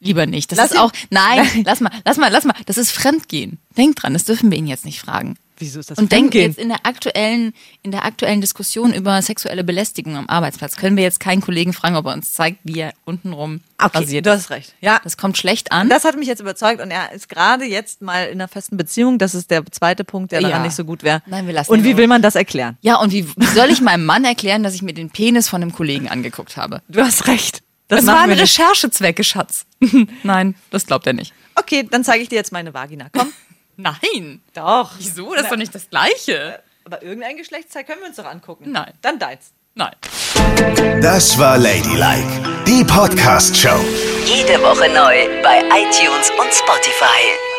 Lieber 0.04 0.26
nicht. 0.26 0.52
Das 0.52 0.58
Lass 0.58 0.70
ist 0.72 0.78
auch. 0.78 0.92
Nein, 1.10 1.46
lass 1.64 1.80
mal, 1.80 1.90
lass 2.04 2.16
mal, 2.18 2.30
lass 2.30 2.44
mal. 2.44 2.54
Das 2.66 2.76
ist 2.78 2.92
Fremdgehen. 2.92 3.58
Denk 3.76 3.96
dran, 3.96 4.12
das 4.12 4.24
dürfen 4.24 4.50
wir 4.50 4.58
ihn 4.58 4.66
jetzt 4.68 4.84
nicht 4.84 5.00
fragen. 5.00 5.36
Wieso 5.56 5.78
ist 5.78 5.88
das 5.88 5.98
Und 5.98 6.10
denk 6.10 6.32
Fremdgehen? 6.32 6.50
jetzt 6.50 6.58
in 6.58 6.68
der 6.68 6.78
aktuellen, 6.84 7.54
in 7.84 7.92
der 7.92 8.04
aktuellen 8.04 8.40
Diskussion 8.40 8.92
über 8.92 9.22
sexuelle 9.22 9.62
Belästigung 9.62 10.16
am 10.16 10.28
Arbeitsplatz, 10.28 10.74
können 10.76 10.96
wir 10.96 11.04
jetzt 11.04 11.20
keinen 11.20 11.40
Kollegen 11.40 11.72
fragen, 11.72 11.94
ob 11.94 12.06
er 12.06 12.12
uns 12.12 12.32
zeigt, 12.32 12.58
wie 12.64 12.80
er 12.80 12.92
untenrum 13.04 13.60
Okay, 13.80 13.98
rasiert 13.98 14.26
du 14.26 14.30
hast 14.32 14.50
recht. 14.50 14.74
Ja, 14.80 15.00
Das 15.04 15.16
kommt 15.16 15.38
schlecht 15.38 15.70
an. 15.70 15.88
das 15.88 16.04
hat 16.04 16.16
mich 16.18 16.26
jetzt 16.26 16.40
überzeugt 16.40 16.82
und 16.82 16.90
er 16.90 17.12
ist 17.12 17.28
gerade 17.28 17.64
jetzt 17.64 18.02
mal 18.02 18.24
in 18.26 18.32
einer 18.40 18.48
festen 18.48 18.76
Beziehung. 18.76 19.18
Das 19.18 19.34
ist 19.34 19.50
der 19.52 19.64
zweite 19.70 20.02
Punkt, 20.04 20.32
der 20.32 20.40
daran 20.40 20.56
Ja. 20.58 20.62
nicht 20.64 20.74
so 20.74 20.84
gut 20.84 21.04
wäre. 21.04 21.22
Nein, 21.26 21.46
wir 21.46 21.54
lassen 21.54 21.70
Und 21.70 21.84
wie 21.84 21.96
will 21.96 22.08
man 22.08 22.20
das 22.20 22.34
erklären? 22.34 22.76
ja, 22.82 22.96
und 22.96 23.12
wie 23.12 23.24
soll 23.54 23.70
ich 23.70 23.80
meinem 23.80 24.04
Mann 24.04 24.24
erklären, 24.24 24.64
dass 24.64 24.74
ich 24.74 24.82
mir 24.82 24.92
den 24.92 25.10
Penis 25.10 25.48
von 25.48 25.62
einem 25.62 25.72
Kollegen 25.72 26.08
angeguckt 26.08 26.56
habe? 26.56 26.82
Du 26.88 27.00
hast 27.00 27.26
recht. 27.28 27.62
Das, 27.88 28.06
waren 28.06 28.30
wir 28.30 28.36
nicht. 28.36 28.58
Recherchezwecke, 28.58 29.24
Schatz. 29.24 29.66
Nein, 30.22 30.54
das 30.70 30.86
glaubt 30.86 31.06
er 31.06 31.12
nicht. 31.12 31.32
Okay, 31.54 31.86
dann 31.88 32.02
zeige 32.04 32.22
ich 32.22 32.28
dir 32.28 32.36
jetzt 32.36 32.52
meine 32.52 32.72
Vagina. 32.74 33.08
Komm. 33.12 33.32
Nein. 33.76 34.40
Doch. 34.54 34.92
Wieso? 34.98 35.34
Das 35.34 35.44
ist 35.44 35.50
doch 35.50 35.56
nicht 35.56 35.74
das 35.74 35.90
Gleiche. 35.90 36.62
Aber 36.84 37.02
irgendein 37.02 37.36
Geschlechtsteil 37.36 37.84
können 37.84 38.00
wir 38.00 38.08
uns 38.08 38.16
doch 38.16 38.26
angucken. 38.26 38.70
Nein. 38.70 38.92
Dann 39.02 39.18
deins. 39.18 39.52
Nein. 39.74 39.94
Das 41.00 41.36
war 41.38 41.58
Ladylike, 41.58 42.64
die 42.66 42.84
Podcast-Show. 42.84 43.80
Jede 44.24 44.62
Woche 44.62 44.88
neu 44.88 45.42
bei 45.42 45.58
iTunes 45.60 46.30
und 46.30 46.54
Spotify. 46.54 47.53